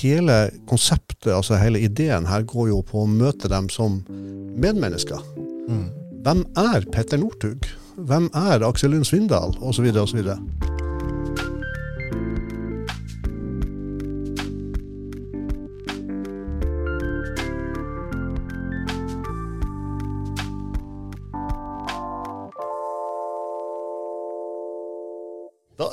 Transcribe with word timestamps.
hele 0.00 0.38
konseptet, 0.70 1.32
altså 1.34 1.58
hele 1.60 1.82
ideen 1.84 2.28
her, 2.30 2.46
går 2.48 2.70
jo 2.72 2.80
på 2.86 3.04
å 3.04 3.10
møte 3.10 3.50
dem 3.52 3.68
som 3.72 4.00
medmennesker. 4.08 5.22
Mm. 5.68 5.86
Hvem 6.24 6.44
er 6.60 6.88
Petter 6.92 7.20
Northug? 7.20 7.68
Hvem 8.00 8.30
er 8.36 8.64
Aksel 8.66 8.94
Lund 8.94 9.08
Svindal? 9.08 9.56
Osv. 9.60 9.88
osv. 10.00 10.24
Da 10.24 10.69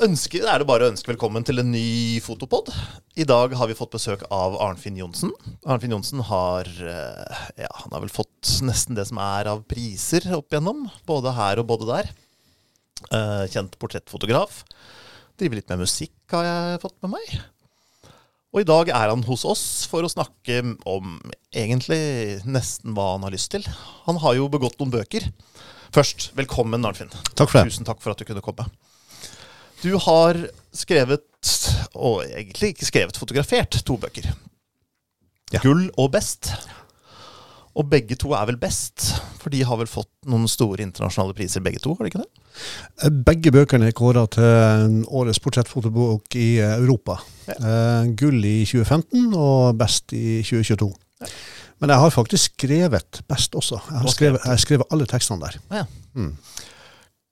ønsker, 0.06 0.46
er 0.46 0.62
det 0.62 0.68
bare 0.70 0.86
å 0.88 0.92
ønske 0.92 1.10
velkommen 1.12 1.46
til 1.48 1.62
en 1.62 1.70
ny 1.72 2.20
fotopod. 2.24 2.70
I 3.18 3.26
dag 3.28 3.54
har 3.58 3.70
vi 3.70 3.78
fått 3.78 3.96
besøk 3.96 4.24
av 4.34 4.58
Arnfinn 4.62 4.98
Johnsen. 5.00 5.32
Arnfinn 5.66 5.94
Johnsen 5.96 6.22
har, 6.28 6.68
eh, 6.68 7.40
ja, 7.64 7.72
han 7.84 7.92
har 7.92 8.02
vel 8.04 8.14
fått 8.14 8.62
nesten 8.62 8.96
det 8.96 9.08
som 9.08 9.18
er 9.18 9.48
av 9.48 9.64
priser 9.66 10.22
opp 10.36 10.50
igjennom. 10.50 10.90
Både 11.06 11.34
her 11.34 11.60
og 11.60 11.68
både 11.68 11.88
der. 11.90 12.10
Eh, 13.12 13.48
Kjent 13.48 13.78
portrettfotograf. 13.80 14.64
Driver 15.38 15.56
litt 15.56 15.70
med 15.70 15.80
musikk, 15.80 16.16
har 16.32 16.44
jeg 16.44 16.82
fått 16.82 16.98
med 17.02 17.12
meg. 17.12 17.42
Og 18.54 18.62
i 18.62 18.68
dag 18.68 18.90
er 18.90 19.10
han 19.10 19.24
hos 19.24 19.46
oss 19.46 19.86
for 19.86 20.02
å 20.02 20.10
snakke 20.10 20.76
om 20.86 21.20
egentlig 21.54 22.44
nesten 22.46 22.96
hva 22.96 23.14
han 23.14 23.24
har 23.24 23.32
lyst 23.32 23.52
til. 23.52 23.64
Han 24.06 24.18
har 24.18 24.36
jo 24.36 24.50
begått 24.50 24.80
noen 24.80 24.92
bøker. 24.92 25.32
Først, 25.92 26.34
velkommen 26.34 26.84
Arnfinn. 26.86 27.12
Takk 27.36 27.50
for 27.50 27.60
det. 27.64 27.72
Tusen 27.72 27.86
takk 27.86 28.02
for 28.02 28.12
at 28.12 28.18
du 28.18 28.26
kunne 28.26 28.42
komme. 28.42 28.66
Du 29.84 29.94
har 30.02 30.40
skrevet, 30.74 31.54
og 31.94 32.24
egentlig 32.26 32.74
ikke 32.74 32.88
skrevet, 32.90 33.18
fotografert 33.20 33.80
to 33.86 33.98
bøker. 34.02 34.32
Ja. 35.54 35.62
Gull 35.64 35.88
og 35.98 36.12
Best. 36.16 36.52
Og 37.78 37.86
begge 37.92 38.16
to 38.18 38.32
er 38.34 38.48
vel 38.50 38.58
best, 38.58 39.04
for 39.38 39.54
de 39.54 39.60
har 39.68 39.78
vel 39.78 39.90
fått 39.90 40.10
noen 40.26 40.48
store 40.50 40.82
internasjonale 40.82 41.36
priser 41.38 41.62
begge 41.62 41.82
to, 41.84 41.94
har 41.94 42.08
de 42.08 42.10
ikke 42.10 42.24
det? 42.24 43.12
Begge 43.28 43.52
bøkene 43.54 43.92
er 43.92 43.98
kåra 43.98 44.24
til 44.34 45.04
årets 45.14 45.38
portrettfotobok 45.44 46.38
i 46.42 46.48
Europa. 46.66 47.20
Ja. 47.46 47.58
Eh, 47.60 48.10
gull 48.18 48.42
i 48.42 48.64
2015 48.66 49.30
og 49.38 49.78
best 49.78 50.16
i 50.18 50.40
2022. 50.42 50.90
Men 51.78 51.94
jeg 51.94 52.02
har 52.02 52.16
faktisk 52.16 52.58
skrevet 52.58 53.22
best 53.30 53.54
også. 53.56 53.78
Jeg 53.92 54.02
har 54.02 54.16
skrevet. 54.16 54.42
jeg 54.42 54.56
har 54.56 54.64
skrevet 54.66 54.90
alle 54.94 55.06
tekstene 55.14 55.46
der. 55.46 55.60
Ja. 55.70 55.86
Mm. 56.18 56.34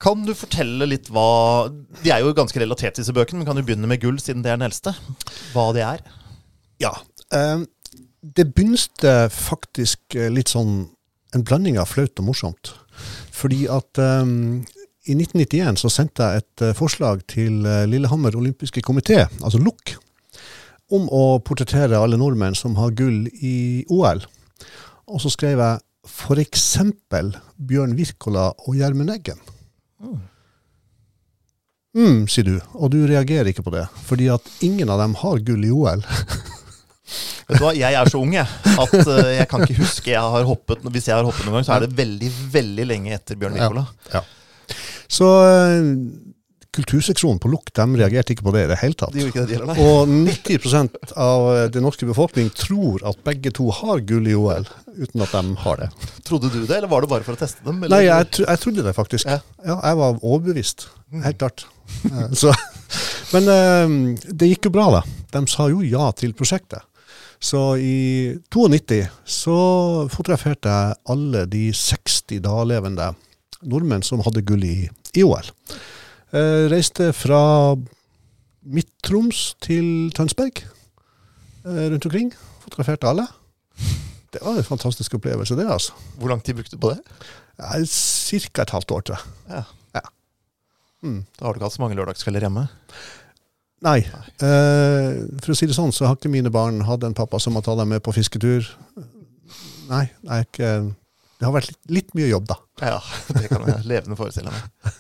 Kan 0.06 0.22
du 0.22 0.36
fortelle 0.38 0.86
litt 0.86 1.08
hva 1.10 1.66
De 2.04 2.12
er 2.14 2.22
jo 2.22 2.36
ganske 2.38 2.60
relatert 2.62 3.00
disse 3.00 3.14
bøkene, 3.16 3.42
men 3.42 3.48
kan 3.48 3.58
du 3.58 3.64
begynne 3.66 3.90
med 3.90 4.04
Gull, 4.04 4.20
siden 4.22 4.44
det 4.46 4.52
er 4.54 4.60
den 4.60 4.68
eldste? 4.68 4.94
Hva 5.56 5.72
det 5.74 5.82
er? 5.82 6.04
Ja. 6.84 6.92
Eh, 7.34 7.64
det 8.22 8.52
begynte 8.54 9.16
faktisk 9.34 10.18
eh, 10.18 10.30
litt 10.34 10.54
sånn 10.54 10.84
en 11.36 11.44
blanding 11.44 11.80
av 11.82 11.90
flaut 11.90 12.22
og 12.22 12.28
morsomt. 12.30 12.76
Fordi 13.34 13.66
at 13.72 14.02
eh, 14.02 14.30
i 15.10 15.16
1991 15.18 15.82
så 15.82 15.92
sendte 15.94 16.28
jeg 16.30 16.44
et 16.44 16.66
eh, 16.68 16.76
forslag 16.78 17.26
til 17.32 17.66
eh, 17.66 17.88
Lillehammer 17.90 18.38
olympiske 18.38 18.86
komité, 18.86 19.24
altså 19.42 19.62
LOK, 19.62 19.96
om 20.96 21.10
å 21.10 21.24
portrettere 21.42 21.98
alle 21.98 22.22
nordmenn 22.22 22.58
som 22.58 22.78
har 22.78 22.94
gull 22.98 23.26
i 23.42 23.84
OL. 23.90 24.22
Og 25.10 25.22
så 25.22 25.34
skrev 25.34 25.66
jeg 25.66 25.84
f.eks. 26.06 26.70
Bjørn 27.58 27.98
Wirkola 27.98 28.52
og 28.54 28.78
Gjermund 28.78 29.14
Eggen. 29.18 29.42
Mm, 31.96 32.26
sier 32.28 32.44
du, 32.44 32.56
og 32.76 32.92
du 32.92 33.00
reagerer 33.08 33.48
ikke 33.52 33.64
på 33.64 33.72
det, 33.72 33.86
fordi 34.04 34.28
at 34.34 34.50
ingen 34.66 34.90
av 34.92 35.00
dem 35.00 35.16
har 35.22 35.40
gull 35.48 35.64
i 35.64 35.72
OL. 35.72 36.04
Vet 37.46 37.60
du 37.60 37.62
hva, 37.62 37.72
Jeg 37.78 37.94
er 37.94 38.10
så 38.10 38.20
ung 38.20 38.34
jeg, 38.34 38.48
at 38.66 38.94
eh, 38.98 39.32
jeg 39.38 39.48
kan 39.52 39.62
ikke 39.62 39.78
huske 39.78 40.10
jeg 40.10 40.32
har 40.34 40.48
hoppet 40.50 40.82
Hvis 40.90 41.06
jeg 41.12 41.14
har 41.14 41.28
hoppet 41.28 41.46
noen 41.46 41.60
gang, 41.60 41.68
så 41.68 41.76
er 41.76 41.84
det 41.86 41.92
veldig 41.94 42.32
veldig 42.56 42.88
lenge 42.90 43.14
etter 43.14 43.38
Bjørn 43.38 43.60
Ja. 43.60 43.70
ja. 44.16 44.24
Så 45.06 45.28
eh, 45.46 45.92
kulturseksjonen 46.76 47.40
på 47.40 47.52
Lukk 47.52 47.70
de 47.78 47.86
reagerte 48.02 48.34
ikke 48.34 48.48
på 48.48 48.54
det 48.56 48.66
i 48.66 48.72
det 48.74 48.80
hele 48.82 48.98
tatt. 49.00 49.14
De 49.16 49.28
det, 49.30 49.46
de 49.52 49.60
heller. 49.60 49.80
Og 49.80 50.10
90% 50.10 51.14
av 51.14 51.46
eh, 51.54 51.68
den 51.72 51.86
norske 51.86 52.10
befolkning 52.10 52.50
tror 52.58 53.06
at 53.08 53.22
begge 53.28 53.54
to 53.56 53.70
har 53.84 54.02
gull 54.10 54.28
i 54.28 54.36
OL, 54.36 54.68
uten 54.98 55.22
at 55.26 55.32
de 55.36 55.56
har 55.64 55.78
det. 55.82 55.90
Trodde 56.28 56.50
du 56.54 56.62
det, 56.66 56.76
eller 56.78 56.90
var 56.92 57.02
det 57.06 57.10
bare 57.12 57.24
for 57.28 57.36
å 57.38 57.40
teste 57.40 57.64
dem? 57.66 57.84
Eller? 57.84 57.96
Nei, 57.96 58.06
jeg, 58.08 58.30
tro- 58.36 58.46
jeg 58.50 58.62
trodde 58.64 58.84
det 58.88 58.94
faktisk. 58.98 59.28
Ja. 59.30 59.40
Ja, 59.66 59.76
jeg 59.84 60.00
var 60.02 60.20
overbevist. 60.22 60.88
Helt 61.24 61.40
klart. 61.42 61.66
Eh, 62.10 62.28
Så, 62.38 62.54
men 63.34 63.50
eh, 63.52 63.96
det 64.32 64.50
gikk 64.54 64.70
jo 64.70 64.74
bra, 64.78 64.88
da. 65.00 65.04
De 65.36 65.44
sa 65.52 65.68
jo 65.72 65.82
ja 65.86 66.10
til 66.18 66.34
prosjektet. 66.38 66.84
Så 67.46 67.60
i 67.78 68.34
92 68.56 69.02
så 69.30 69.56
fotograferte 70.10 70.72
jeg 70.72 70.96
alle 71.12 71.44
de 71.52 71.66
60 71.76 72.40
dalevende 72.46 73.12
nordmenn 73.68 74.04
som 74.08 74.24
hadde 74.26 74.42
gull 74.48 74.64
i, 74.66 74.78
i 75.20 75.24
OL. 75.28 75.52
Eh, 76.36 76.66
reiste 76.72 77.12
fra 77.14 77.42
Midt-Troms 78.66 79.52
til 79.62 80.10
Tønsberg 80.16 80.64
rundt 81.66 82.06
omkring. 82.06 82.32
Fotograferte 82.64 83.08
alle. 83.10 83.24
Det 84.36 84.44
var 84.44 84.60
en 84.60 84.68
fantastisk 84.68 85.16
opplevelse, 85.18 85.56
det, 85.56 85.66
altså. 85.72 85.96
Hvor 86.20 86.32
lang 86.32 86.42
tid 86.44 86.58
brukte 86.58 86.76
du 86.76 86.82
på 86.84 86.92
det? 86.92 87.00
Ca. 87.56 88.62
et 88.66 88.74
halvt 88.76 88.92
år, 88.92 89.06
tror 89.08 89.16
jeg. 89.16 89.36
Ja. 89.50 89.62
Ja. 89.96 90.02
Mm. 91.06 91.22
Da 91.38 91.46
har 91.46 91.54
du 91.54 91.60
ikke 91.60 91.70
hatt 91.70 91.78
så 91.78 91.84
mange 91.86 91.96
lørdagskvelder 91.96 92.44
hjemme? 92.44 92.66
Nei. 93.86 94.00
Eh, 94.44 95.24
for 95.44 95.54
å 95.54 95.58
si 95.58 95.68
det 95.70 95.78
sånn, 95.78 95.94
så 95.96 96.10
har 96.10 96.18
ikke 96.18 96.32
mine 96.34 96.52
barn 96.52 96.82
hatt 96.88 97.06
en 97.08 97.16
pappa 97.16 97.40
som 97.40 97.56
har 97.56 97.64
tatt 97.66 97.80
dem 97.80 97.94
med 97.94 98.04
på 98.04 98.14
fisketur. 98.16 98.68
Nei, 99.88 100.08
er 100.26 100.46
ikke 100.48 100.70
Det 101.36 101.46
har 101.46 101.54
vært 101.54 101.70
litt, 101.70 101.82
litt 101.92 102.14
mye 102.18 102.30
jobb, 102.32 102.48
da. 102.50 102.60
Ja, 102.82 103.00
det 103.36 103.50
kan 103.52 103.66
jeg 103.68 103.88
levende 103.92 104.18
forestille 104.20 104.52
meg. 104.52 104.94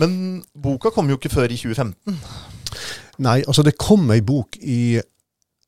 Men 0.00 0.12
boka 0.54 0.92
kom 0.94 1.10
jo 1.10 1.18
ikke 1.18 1.32
før 1.32 1.52
i 1.52 1.58
2015. 1.58 2.16
Nei, 3.22 3.42
altså 3.44 3.64
det 3.66 3.74
kom 3.76 4.06
ei 4.14 4.22
bok 4.24 4.56
i 4.62 4.96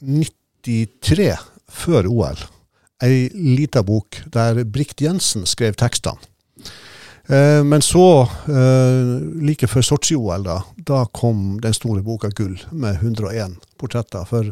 93, 0.01 1.29
før 1.85 2.09
OL. 2.09 2.41
Ei 3.03 3.29
lita 3.35 3.83
bok 3.83 4.21
der 4.33 4.63
Brikt 4.65 5.03
Jensen 5.03 5.47
skrev 5.51 5.75
tekstene. 5.75 6.21
Eh, 7.29 7.65
men 7.65 7.83
så, 7.83 8.29
eh, 8.53 9.21
like 9.41 9.67
før 9.67 9.83
Sotsji-OL, 9.83 10.45
da, 10.45 10.59
da 10.77 11.05
kom 11.13 11.59
den 11.61 11.73
store 11.73 12.03
boka 12.05 12.29
Gull 12.37 12.59
med 12.71 13.01
101 13.01 13.57
portretter. 13.81 14.27
For 14.29 14.51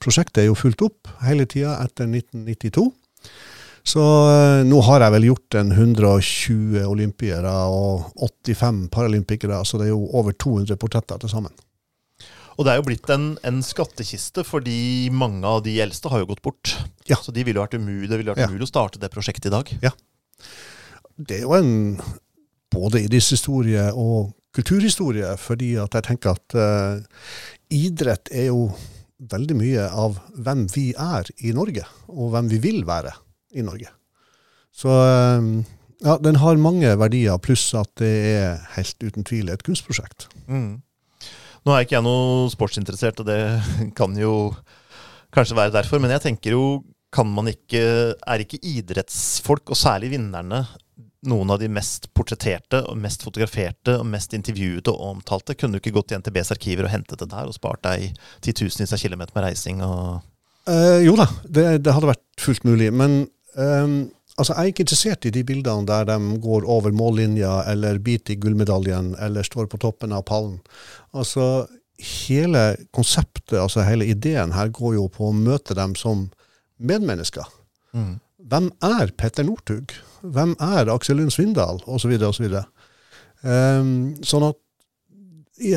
prosjektet 0.00 0.42
er 0.42 0.48
jo 0.48 0.56
fulgt 0.56 0.82
opp 0.86 1.10
hele 1.26 1.44
tida 1.44 1.76
etter 1.84 2.08
1992. 2.08 2.88
Så 3.84 4.00
eh, 4.00 4.62
nå 4.64 4.80
har 4.86 5.04
jeg 5.04 5.12
vel 5.18 5.28
gjort 5.28 5.58
en 5.60 5.74
120 5.76 6.80
olympiere 6.88 7.52
og 7.68 8.08
85 8.16 8.88
paralympikere, 8.94 9.60
så 9.68 9.80
det 9.80 9.90
er 9.90 9.92
jo 9.92 10.08
over 10.16 10.32
200 10.32 10.80
portretter 10.80 11.20
til 11.20 11.32
sammen. 11.34 11.52
Og 12.58 12.64
det 12.66 12.72
er 12.72 12.78
jo 12.78 12.86
blitt 12.86 13.08
en, 13.10 13.24
en 13.46 13.60
skattkiste, 13.66 14.44
fordi 14.46 15.10
mange 15.10 15.42
av 15.48 15.62
de 15.66 15.74
eldste 15.82 16.10
har 16.12 16.22
jo 16.22 16.28
gått 16.32 16.42
bort. 16.44 16.74
Ja. 17.10 17.18
Så 17.22 17.34
de 17.34 17.42
ville 17.46 17.58
vært 17.60 17.74
umulig, 17.74 18.08
det 18.10 18.20
ville 18.20 18.30
vært 18.34 18.44
Ja. 18.44 18.48
umulig 18.50 18.68
å 18.68 18.70
starte 18.70 19.00
det 19.02 19.10
prosjektet 19.14 19.50
i 19.50 19.54
dag. 19.54 19.72
Ja. 19.82 19.90
det 21.16 21.36
er 21.38 21.42
jo 21.46 21.54
en 21.54 22.00
både 22.74 23.04
idrettshistorie 23.04 23.84
og 23.94 24.32
kulturhistorie, 24.54 25.36
fordi 25.38 25.72
at 25.82 25.94
jeg 25.94 26.06
tenker 26.08 26.34
at 26.34 26.56
uh, 26.58 27.02
idrett 27.74 28.30
er 28.34 28.48
jo 28.48 28.68
veldig 29.30 29.56
mye 29.58 29.84
av 29.90 30.18
hvem 30.34 30.66
vi 30.74 30.88
er 30.98 31.30
i 31.46 31.52
Norge, 31.54 31.84
og 32.10 32.32
hvem 32.34 32.50
vi 32.50 32.58
vil 32.62 32.82
være 32.86 33.14
i 33.54 33.62
Norge. 33.66 33.90
Så 34.74 34.90
uh, 34.90 35.62
ja, 36.02 36.16
den 36.22 36.38
har 36.42 36.58
mange 36.58 36.90
verdier, 36.98 37.38
pluss 37.42 37.68
at 37.78 37.90
det 38.02 38.10
er 38.34 38.64
helt 38.74 39.06
uten 39.06 39.26
tvil 39.26 39.50
et 39.54 39.62
kunstprosjekt. 39.66 40.26
Mm. 40.50 40.82
Nå 41.64 41.74
er 41.74 41.84
ikke 41.84 41.96
jeg 41.96 42.06
noe 42.06 42.48
sportsinteressert, 42.52 43.22
og 43.22 43.28
det 43.28 43.40
kan 43.98 44.16
jo 44.18 44.52
kanskje 45.34 45.58
være 45.58 45.74
derfor, 45.74 46.02
men 46.02 46.14
jeg 46.14 46.28
tenker 46.28 46.58
jo 46.58 46.66
kan 47.14 47.28
man 47.30 47.46
ikke, 47.46 47.80
Er 48.26 48.42
ikke 48.42 48.58
idrettsfolk, 48.58 49.70
og 49.70 49.78
særlig 49.78 50.10
vinnerne, 50.16 50.64
noen 51.24 51.52
av 51.54 51.60
de 51.62 51.68
mest 51.70 52.08
portretterte, 52.12 52.80
og 52.90 52.98
mest 52.98 53.22
fotograferte 53.22 53.94
og 54.00 54.08
mest 54.10 54.34
intervjuede 54.34 54.90
og 54.90 55.14
omtalte? 55.14 55.54
Kunne 55.54 55.78
du 55.78 55.80
ikke 55.80 55.94
gått 55.94 56.10
til 56.10 56.18
NTBs 56.18 56.50
arkiver 56.56 56.88
og 56.88 56.92
hentet 56.92 57.22
det 57.22 57.30
der, 57.30 57.46
og 57.46 57.54
spart 57.54 57.84
deg 57.86 58.18
titusenvis 58.44 58.92
av 58.92 59.00
kilometer 59.00 59.38
med 59.38 59.46
reising 59.46 59.84
og 59.86 60.24
Eh, 60.64 61.02
jo 61.04 61.16
da, 61.18 61.26
det, 61.44 61.64
det 61.84 61.92
hadde 61.92 62.08
vært 62.08 62.24
fullt 62.40 62.64
mulig. 62.66 62.90
Men 62.96 63.24
ehm, 63.60 63.98
altså, 64.38 64.54
jeg 64.54 64.60
er 64.60 64.72
ikke 64.72 64.84
interessert 64.86 65.28
i 65.28 65.32
de 65.34 65.44
bildene 65.46 65.88
der 65.88 66.08
de 66.08 66.18
går 66.42 66.66
over 66.70 66.94
mållinja, 66.96 67.62
eller 67.70 68.02
biter 68.04 68.34
i 68.34 68.40
gullmedaljen, 68.40 69.14
eller 69.22 69.46
står 69.46 69.68
på 69.72 69.80
toppen 69.82 70.14
av 70.16 70.26
pallen. 70.28 70.58
Altså, 71.14 71.66
hele 72.24 72.64
konseptet, 72.94 73.58
altså 73.60 73.84
hele 73.86 74.08
ideen 74.10 74.54
her, 74.56 74.72
går 74.74 74.96
jo 74.98 75.08
på 75.12 75.30
å 75.30 75.36
møte 75.36 75.76
dem 75.78 75.94
som 75.98 76.28
medmennesker. 76.78 77.46
mm. 77.94 78.14
Hvem 78.44 78.66
er 78.84 79.08
Petter 79.16 79.46
Northug? 79.46 79.94
Hvem 80.20 80.50
er 80.60 80.90
Aksel 80.92 81.16
Lund 81.16 81.32
Svindal? 81.32 81.78
Osv. 81.88 82.12
så 82.20 82.64
Um, 83.44 84.14
sånn 84.24 84.46
at 84.46 84.56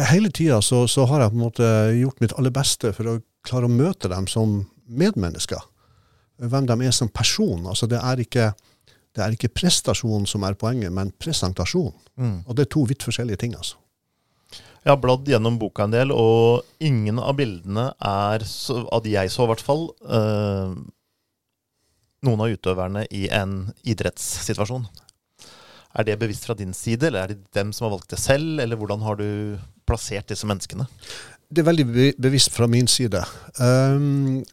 hele 0.08 0.30
tida 0.32 0.62
så, 0.64 0.86
så 0.88 1.04
har 1.10 1.20
jeg 1.20 1.34
på 1.34 1.36
en 1.36 1.42
måte 1.44 1.72
gjort 1.98 2.22
mitt 2.24 2.36
aller 2.40 2.54
beste 2.56 2.94
for 2.96 3.12
å 3.12 3.16
klare 3.44 3.68
å 3.68 3.74
møte 3.74 4.08
dem 4.08 4.28
som 4.32 4.62
medmennesker. 4.88 5.60
Hvem 6.38 6.68
de 6.70 6.78
er 6.86 6.94
som 6.96 7.10
person. 7.10 7.66
Altså 7.66 7.90
det 7.90 7.98
er 7.98 8.22
ikke, 8.22 8.52
det 9.16 9.24
er 9.24 9.34
ikke 9.34 9.54
prestasjon 9.56 10.28
som 10.30 10.46
er 10.46 10.58
poenget, 10.60 10.94
men 10.94 11.14
presentasjon. 11.20 11.94
Mm. 12.18 12.40
Og 12.46 12.56
det 12.56 12.66
er 12.66 12.74
to 12.76 12.86
vidt 12.90 13.06
forskjellige 13.06 13.44
ting, 13.44 13.58
altså. 13.58 13.80
Jeg 14.88 14.94
har 14.94 15.02
bladd 15.04 15.28
gjennom 15.28 15.58
boka 15.60 15.84
en 15.84 15.92
del, 15.92 16.14
og 16.16 16.64
ingen 16.80 17.18
av 17.20 17.36
bildene 17.36 17.90
er, 17.98 18.46
av 18.46 19.02
de 19.04 19.16
jeg 19.18 19.34
så 19.34 19.44
i 19.44 19.50
hvert 19.52 19.64
fall, 19.66 19.90
øh, 20.08 20.78
noen 22.24 22.44
av 22.46 22.54
utøverne 22.54 23.04
i 23.12 23.26
en 23.36 23.66
idrettssituasjon. 23.84 24.86
Er 25.98 26.08
det 26.08 26.20
bevisst 26.22 26.48
fra 26.48 26.56
din 26.56 26.72
side, 26.78 27.10
eller 27.10 27.26
er 27.26 27.34
det 27.34 27.52
dem 27.58 27.74
som 27.76 27.88
har 27.88 27.98
valgt 27.98 28.14
det 28.14 28.22
selv, 28.22 28.62
eller 28.64 28.80
hvordan 28.80 29.04
har 29.04 29.20
du 29.20 29.28
plassert 29.90 30.30
disse 30.32 30.48
menneskene? 30.48 30.88
Det 31.48 31.64
er 31.64 31.70
veldig 31.70 32.14
bevisst 32.20 32.56
fra 32.56 32.68
min 32.72 32.88
side. 32.92 33.22
Um, 33.60 34.44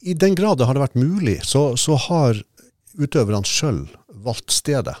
I 0.00 0.14
den 0.16 0.34
grad 0.38 0.58
det 0.58 0.68
har 0.68 0.80
vært 0.80 0.98
mulig, 0.98 1.40
så, 1.44 1.74
så 1.76 1.96
har 2.08 2.40
utøverne 3.00 3.46
sjøl 3.46 3.84
valgt 4.24 4.52
stedet. 4.54 4.96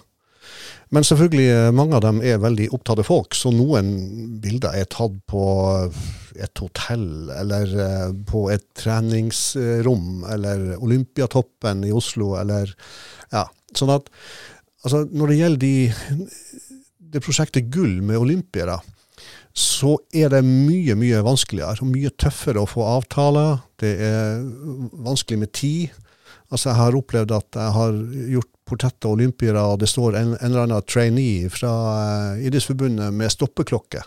Men 0.90 1.06
selvfølgelig, 1.06 1.46
eh, 1.54 1.72
mange 1.74 1.94
av 1.94 2.02
dem 2.02 2.18
er 2.26 2.40
veldig 2.42 2.66
opptatte 2.74 3.04
folk, 3.06 3.36
så 3.38 3.52
noen 3.54 3.90
bilder 4.42 4.74
er 4.74 4.88
tatt 4.90 5.14
på 5.30 5.44
et 6.34 6.62
hotell, 6.62 7.30
eller 7.30 7.74
eh, 7.84 8.08
på 8.26 8.48
et 8.50 8.64
treningsrom, 8.78 10.24
eller 10.34 10.72
Olympiatoppen 10.80 11.86
i 11.86 11.94
Oslo, 11.94 12.34
eller 12.40 12.74
Ja. 13.30 13.46
Sånn 13.70 13.92
at 13.94 14.08
altså, 14.82 15.04
når 15.14 15.30
det 15.30 15.36
gjelder 15.38 15.60
de, 15.62 16.30
det 17.14 17.20
prosjektet 17.22 17.68
Gull 17.70 18.00
med 18.02 18.18
olympiere, 18.18 18.80
så 19.56 19.96
er 20.14 20.30
det 20.30 20.44
mye, 20.46 20.94
mye 20.98 21.22
vanskeligere 21.26 21.82
og 21.82 21.90
mye 21.90 22.12
tøffere 22.20 22.62
å 22.62 22.68
få 22.70 22.84
avtaler. 22.86 23.58
Det 23.80 23.90
er 24.06 24.44
vanskelig 25.02 25.40
med 25.42 25.52
tid. 25.56 25.96
Altså, 26.50 26.70
jeg 26.70 26.78
har 26.78 26.98
opplevd 26.98 27.34
at 27.34 27.58
jeg 27.58 27.74
har 27.74 27.98
gjort 28.36 28.50
portretter 28.70 29.10
av 29.10 29.16
olympiere, 29.18 29.62
og 29.72 29.80
det 29.82 29.90
står 29.90 30.18
en, 30.18 30.32
en 30.38 30.46
eller 30.50 30.66
annen 30.66 30.86
trainee 30.86 31.50
fra 31.50 31.70
uh, 31.70 32.42
Idrettsforbundet 32.46 33.14
med 33.14 33.34
stoppeklokke. 33.34 34.02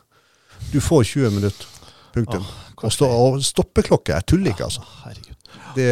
Du 0.72 0.80
får 0.84 1.04
20 1.12 1.38
minutter. 1.40 1.69
Punktum. 2.13 2.44
og, 2.78 2.92
stå, 2.94 3.07
og 3.10 3.39
stoppeklokke, 3.44 4.13
jeg 4.13 4.28
tuller 4.30 4.54
ikke, 4.54 4.68
altså. 4.69 4.84
Oh, 4.86 5.31
Det, 5.74 5.88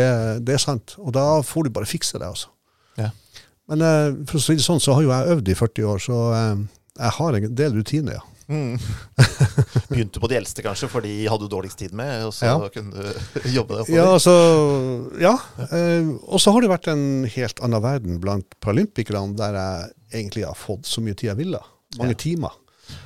det 0.45 0.53
er 0.53 0.61
sant. 0.61 0.95
Og 1.01 1.09
da 1.15 1.41
får 1.45 1.65
du 1.65 1.73
bare 1.73 1.89
fikse 1.89 2.19
det, 2.21 2.27
altså. 2.27 2.51
Yeah. 2.99 3.09
Men 3.71 3.85
eh, 3.87 4.19
for 4.29 4.37
å 4.37 4.43
si 4.43 4.57
det 4.59 4.65
sånn, 4.65 4.81
så 4.83 4.93
har 4.93 5.05
jo 5.05 5.13
jeg 5.13 5.35
øvd 5.35 5.49
i 5.49 5.57
40 5.57 5.87
år, 5.89 6.03
så 6.03 6.19
eh, 6.37 6.61
jeg 6.99 7.15
har 7.17 7.37
en 7.37 7.55
del 7.57 7.79
rutiner, 7.79 8.19
ja. 8.19 8.27
Mm. 8.51 8.75
Begynte 9.91 10.19
på 10.19 10.27
de 10.31 10.35
eldste, 10.37 10.63
kanskje, 10.65 10.89
for 10.91 11.05
de 11.05 11.13
hadde 11.31 11.47
du 11.47 11.51
dårligst 11.53 11.79
tid 11.79 11.93
med, 11.95 12.25
og 12.27 12.33
så 12.35 12.49
Ja. 12.51 12.69
kunne 12.73 12.91
du 12.91 13.49
jobbe 13.57 13.77
deg. 13.79 13.91
Ja, 13.95 14.07
altså, 14.17 14.33
ja. 15.21 15.33
Eh, 15.71 16.09
og 16.27 16.41
så 16.43 16.51
har 16.55 16.61
det 16.65 16.71
vært 16.73 16.89
en 16.91 17.05
helt 17.31 17.61
annen 17.63 17.83
verden 17.85 18.19
blant 18.23 18.57
paralympikerne, 18.63 19.37
der 19.39 19.55
jeg 19.61 19.93
egentlig 20.23 20.45
har 20.49 20.57
fått 20.59 20.89
så 20.89 20.99
mye 21.05 21.15
tid 21.15 21.31
jeg 21.31 21.39
ville. 21.45 21.61
Mange 21.97 22.15
Ja. 22.17 22.21
timer. 22.27 22.57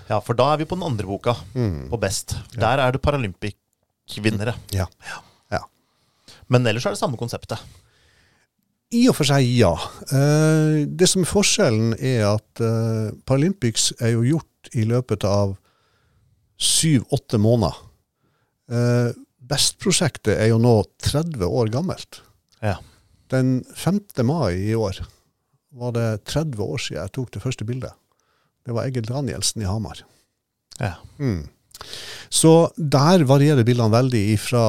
Ja, 0.10 0.20
for 0.26 0.34
da 0.38 0.52
er 0.54 0.58
vi 0.64 0.66
på 0.66 0.76
den 0.80 0.86
andre 0.88 1.06
boka, 1.06 1.36
Mm. 1.54 1.90
på 1.92 2.00
Best. 2.02 2.36
Der 2.58 2.80
er 2.82 2.92
det 2.92 3.02
Paralympic-vinnere. 3.06 4.56
Ja. 4.74 4.88
ja. 5.52 5.62
Men 6.50 6.66
ellers 6.68 6.86
er 6.86 6.94
det 6.94 7.00
samme 7.00 7.18
konseptet. 7.18 7.58
I 8.94 9.08
og 9.10 9.16
for 9.18 9.26
seg, 9.26 9.42
ja. 9.58 9.72
Eh, 10.14 10.86
det 10.86 11.08
som 11.10 11.24
er 11.26 11.30
forskjellen, 11.30 11.96
er 12.00 12.22
at 12.36 12.62
eh, 12.62 13.10
Paralympics 13.26 13.92
er 14.00 14.12
jo 14.14 14.22
gjort 14.30 14.46
i 14.74 14.86
løpet 14.88 15.24
av 15.28 15.56
syv-åtte 16.58 17.38
måneder. 17.42 17.76
Eh, 18.72 19.12
Best-prosjektet 19.46 20.40
er 20.42 20.48
jo 20.50 20.58
nå 20.58 20.72
30 21.06 21.44
år 21.46 21.70
gammelt. 21.70 22.22
Ja. 22.66 22.80
Den 23.30 23.60
5. 23.78 24.00
mai 24.26 24.56
i 24.72 24.74
år 24.74 25.04
var 25.76 25.92
det 25.94 26.08
30 26.26 26.64
år 26.66 26.80
siden 26.82 27.02
jeg 27.04 27.12
tok 27.14 27.30
det 27.36 27.44
første 27.44 27.68
bildet. 27.68 27.94
Det 28.66 28.74
var 28.74 28.88
Egil 28.90 29.06
Danielsen 29.06 29.62
i 29.62 29.68
Hamar. 29.70 30.02
Ja. 30.80 30.96
Mm. 31.20 31.44
Så 32.34 32.72
der 32.78 33.26
varierer 33.30 33.68
bildene 33.68 33.94
veldig 33.94 34.24
fra 34.42 34.64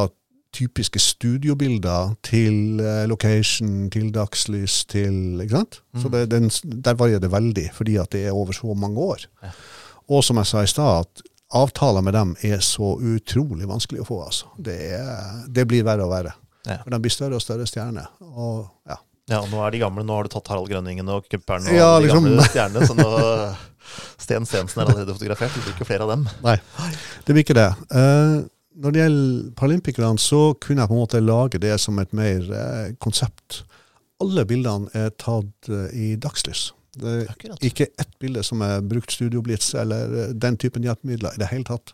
typiske 0.57 1.01
studiobilder 1.01 2.15
til 2.25 2.81
eh, 2.81 3.07
location, 3.09 3.89
til 3.93 4.11
dagslys, 4.13 4.83
til 4.89 5.41
Ikke 5.41 5.57
sant? 5.57 5.81
Så 5.97 6.09
Mm. 6.09 6.13
det, 6.13 6.23
den, 6.31 6.51
der 6.85 6.95
varierer 7.01 7.21
det 7.25 7.33
veldig, 7.33 7.71
fordi 7.73 7.97
at 8.01 8.11
det 8.13 8.27
er 8.27 8.33
over 8.37 8.53
så 8.53 8.75
mange 8.75 8.99
år. 9.01 9.25
Ja. 9.43 9.51
Og 10.13 10.23
som 10.25 10.39
jeg 10.41 10.51
sa 10.51 10.63
i 10.63 10.71
stad, 10.71 11.07
at 11.07 11.25
avtaler 11.57 12.03
med 12.03 12.15
dem 12.15 12.35
er 12.47 12.61
så 12.65 12.95
utrolig 12.99 13.69
vanskelig 13.69 14.03
å 14.03 14.09
få. 14.09 14.21
altså. 14.27 14.51
Det, 14.59 14.77
er, 14.99 15.47
det 15.49 15.67
blir 15.71 15.87
verre 15.87 16.07
og 16.07 16.13
verre. 16.15 16.35
Ja. 16.67 16.81
For 16.83 16.95
de 16.95 17.01
blir 17.03 17.15
større 17.15 17.39
og 17.39 17.45
større 17.45 17.67
stjerner. 17.69 18.11
Og 18.23 18.67
ja. 18.89 18.99
Ja, 19.27 19.41
og 19.41 19.51
nå 19.51 19.59
er 19.67 19.75
de 19.75 19.81
gamle. 19.83 20.05
Nå 20.07 20.15
har 20.15 20.27
du 20.27 20.31
tatt 20.31 20.47
Harald 20.53 20.71
Grønningen 20.71 21.09
og 21.11 21.25
Kuppern 21.31 21.65
og 21.67 21.75
Ja, 21.75 21.97
de 21.99 22.07
liksom. 22.07 22.29
gamle 22.29 22.45
stjernene. 22.47 22.87
Så 22.87 22.95
nå 22.95 23.09
Sten 24.23 24.47
Stensen 24.47 24.83
er 24.83 24.91
allerede 24.91 25.15
fotografert. 25.15 25.55
Det 25.55 25.65
blir 25.65 25.75
ikke 25.75 25.89
flere 25.89 26.07
av 26.07 26.13
dem. 26.15 26.27
Nei, 26.45 26.57
det 27.27 27.35
blir 27.35 27.47
ikke 27.47 27.59
det. 27.59 27.69
Uh, 27.91 28.47
når 28.77 28.95
det 28.95 29.03
gjelder 29.03 29.51
paralympikerne, 29.59 30.23
så 30.23 30.41
kunne 30.63 30.83
jeg 30.85 30.91
på 30.91 30.97
en 30.97 31.03
måte 31.03 31.23
lage 31.23 31.63
det 31.63 31.75
som 31.83 31.99
et 32.03 32.15
mer 32.17 32.47
uh, 32.51 32.95
konsept. 33.03 33.63
Alle 34.23 34.47
bildene 34.49 34.91
er 34.95 35.15
tatt 35.19 35.71
uh, 35.71 35.87
i 35.95 36.15
dagslys. 36.21 36.69
Det 36.97 37.13
er 37.13 37.31
Akkurat. 37.33 37.63
ikke 37.69 37.91
ett 37.93 38.13
bilde 38.23 38.43
som 38.47 38.63
er 38.65 38.81
brukt 38.81 39.13
studioblits 39.13 39.75
eller 39.77 40.17
eh, 40.23 40.35
den 40.35 40.57
typen 40.61 40.87
hjelpemidler 40.87 41.37
i 41.37 41.43
det 41.43 41.51
hele 41.53 41.69
tatt. 41.69 41.93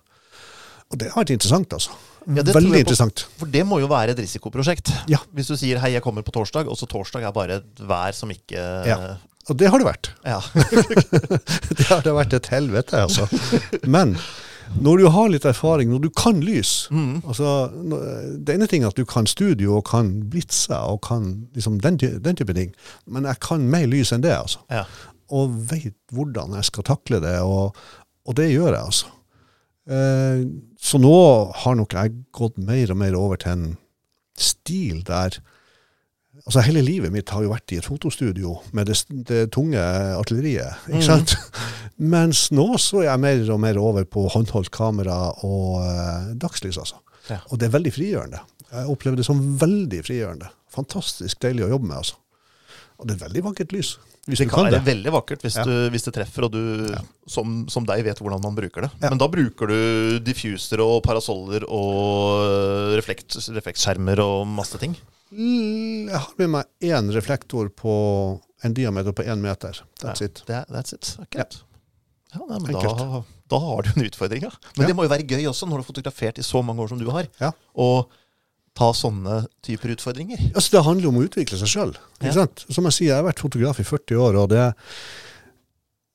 Og 0.93 1.01
det 1.01 1.09
har 1.11 1.23
vært 1.23 1.33
interessant, 1.35 1.73
altså. 1.73 1.95
Ja, 2.29 2.45
Veldig 2.47 2.85
interessant. 2.85 3.25
For 3.41 3.51
det 3.51 3.65
må 3.67 3.81
jo 3.83 3.89
være 3.91 4.15
et 4.15 4.21
risikoprosjekt. 4.23 4.93
Ja. 5.11 5.19
Hvis 5.35 5.49
du 5.51 5.57
sier 5.59 5.81
'hei, 5.83 5.95
jeg 5.97 6.03
kommer 6.05 6.23
på 6.23 6.35
torsdag', 6.37 6.69
og 6.71 6.77
så 6.79 6.87
torsdag 6.87 7.25
er 7.27 7.33
bare 7.35 7.57
et 7.63 7.81
vær 7.81 8.13
som 8.15 8.31
ikke 8.31 8.61
Ja. 8.87 9.17
Og 9.51 9.59
det 9.59 9.71
har 9.73 9.79
det 9.79 9.87
vært. 9.89 10.11
Ja. 10.23 10.39
det 11.79 11.87
har 11.89 12.03
det 12.05 12.13
vært 12.15 12.33
et 12.37 12.47
helvete, 12.47 12.95
altså. 12.95 13.27
Men 13.95 14.15
når 14.81 14.99
du 15.03 15.07
har 15.13 15.29
litt 15.29 15.45
erfaring, 15.45 15.91
når 15.91 16.01
du 16.07 16.11
kan 16.11 16.41
lys 16.41 16.89
Mm. 16.91 17.23
altså, 17.29 17.71
Det 18.45 18.55
ene 18.55 18.67
ting 18.67 18.83
er 18.85 18.89
at 18.89 18.97
du 18.97 19.05
kan 19.05 19.27
studio 19.27 19.77
og 19.77 19.85
kan 19.91 20.23
blitse 20.31 20.75
og 20.75 21.03
kan 21.03 21.49
liksom 21.55 21.81
den, 21.81 21.97
den 21.99 22.37
type 22.37 22.55
ting, 22.55 22.73
men 23.07 23.25
jeg 23.25 23.41
kan 23.41 23.69
mer 23.71 23.87
lys 23.87 24.13
enn 24.13 24.23
det. 24.23 24.33
altså. 24.37 24.59
ja. 24.71 24.85
Og 25.33 25.49
veit 25.71 25.95
hvordan 26.13 26.53
jeg 26.59 26.65
skal 26.65 26.85
takle 26.85 27.21
det, 27.21 27.41
og, 27.41 27.77
og 28.27 28.35
det 28.37 28.51
gjør 28.53 28.73
jeg, 28.75 28.83
altså. 28.85 29.07
Eh, 29.89 30.45
så 30.79 30.99
nå 31.01 31.15
har 31.65 31.75
nok 31.75 31.95
jeg 31.97 32.13
gått 32.33 32.59
mer 32.59 32.91
og 32.93 32.97
mer 33.01 33.17
over 33.19 33.37
til 33.41 33.53
en 33.53 33.65
stil 34.39 35.03
der 35.09 35.41
Altså 36.43 36.63
Hele 36.67 36.81
livet 36.83 37.13
mitt 37.15 37.31
har 37.31 37.45
jo 37.45 37.53
vært 37.53 37.71
i 37.71 37.77
et 37.79 37.87
fotostudio 37.87 38.57
med 38.75 38.89
det, 38.91 38.97
det 39.29 39.43
tunge 39.55 39.79
artilleriet. 40.19 40.75
ikke 40.91 41.05
sant? 41.07 41.37
sant? 41.37 41.61
Mens 42.15 42.49
nå 42.51 42.65
så 42.83 43.03
er 43.05 43.11
jeg 43.13 43.23
mer 43.23 43.43
og 43.55 43.61
mer 43.63 43.79
over 43.79 44.05
på 44.11 44.25
håndholdt 44.33 44.73
kamera 44.75 45.21
og 45.47 45.77
eh, 45.85 46.33
dagslys. 46.43 46.79
altså. 46.83 46.99
Ja. 47.31 47.39
Og 47.53 47.61
det 47.63 47.69
er 47.69 47.77
veldig 47.77 47.93
frigjørende. 47.95 48.41
Jeg 48.73 48.89
opplever 48.91 49.21
det 49.21 49.27
som 49.29 49.39
veldig 49.61 50.01
frigjørende. 50.03 50.49
Fantastisk 50.75 51.39
deilig 51.45 51.69
å 51.69 51.71
jobbe 51.77 51.87
med. 51.93 52.01
altså. 52.01 52.19
Og 52.99 53.07
det 53.07 53.15
er 53.17 53.23
veldig 53.29 53.45
vakkert 53.51 53.73
lys. 53.77 53.93
Hvis 54.27 54.39
Det 54.39 54.49
kan 54.51 54.55
kan 54.65 54.67
være 54.71 54.79
det. 54.81 54.87
veldig 54.87 55.13
vakkert 55.15 55.43
hvis, 55.43 55.57
Ja. 55.59 55.65
du, 55.67 55.91
hvis 55.91 56.05
det 56.07 56.15
treffer, 56.15 56.45
og 56.47 56.53
du 56.53 56.91
Ja. 56.93 57.01
som, 57.27 57.67
som 57.69 57.85
deg 57.87 58.03
vet 58.07 58.19
hvordan 58.23 58.43
man 58.43 58.55
bruker 58.59 58.83
det. 58.87 58.91
Ja. 59.03 59.11
Men 59.11 59.19
da 59.19 59.27
bruker 59.31 59.67
du 59.71 60.19
diffusere 60.23 60.83
og 60.83 61.03
parasoller 61.07 61.67
og 61.69 62.97
reflekt, 62.99 63.35
refleksskjermer 63.51 64.19
og 64.23 64.47
masse 64.47 64.79
ting. 64.79 64.95
Mm, 65.33 66.09
Jeg 66.11 66.19
har 66.19 66.33
med 66.39 66.51
meg 66.51 66.65
én 66.85 67.11
reflektor 67.15 67.69
på 67.73 67.93
en 68.65 68.75
diameter 68.77 69.13
på 69.17 69.25
én 69.25 69.41
meter. 69.41 69.81
That's 70.03 70.21
Ja, 70.21 70.27
it. 70.27 70.43
Er- 70.49 70.67
that's 70.71 70.93
it. 70.95 71.17
Akkurat. 71.23 71.63
Ja, 72.35 72.41
nei, 72.49 72.59
men 72.61 72.73
da, 72.73 73.23
da 73.49 73.59
har 73.59 73.83
du 73.83 73.91
en 73.97 74.07
utfordring, 74.07 74.43
ja. 74.43 74.51
Men 74.77 74.85
Ja. 74.85 74.87
det 74.89 74.97
må 74.97 75.03
jo 75.05 75.09
være 75.13 75.27
gøy 75.29 75.45
også, 75.49 75.67
når 75.69 75.81
du 75.81 75.83
har 75.83 75.89
fotografert 75.93 76.39
i 76.39 76.43
så 76.43 76.63
mange 76.65 76.81
år 76.81 76.89
som 76.89 76.99
du 76.99 77.11
har, 77.11 77.27
Ja. 77.41 77.51
å 77.77 78.07
ta 78.75 78.93
sånne 78.93 79.47
typer 79.63 79.91
utfordringer. 79.97 80.39
Altså, 80.55 80.71
det 80.71 80.85
handler 80.85 81.09
om 81.09 81.17
å 81.21 81.27
utvikle 81.29 81.59
seg 81.59 81.69
sjøl. 81.69 81.97
Ja. 82.23 82.47
Som 82.71 82.85
jeg 82.85 82.93
sier, 82.93 83.09
jeg 83.09 83.17
har 83.17 83.33
vært 83.33 83.41
fotograf 83.43 83.81
i 83.81 83.85
40 83.85 84.17
år, 84.17 84.37
og 84.43 84.49
det 84.51 84.75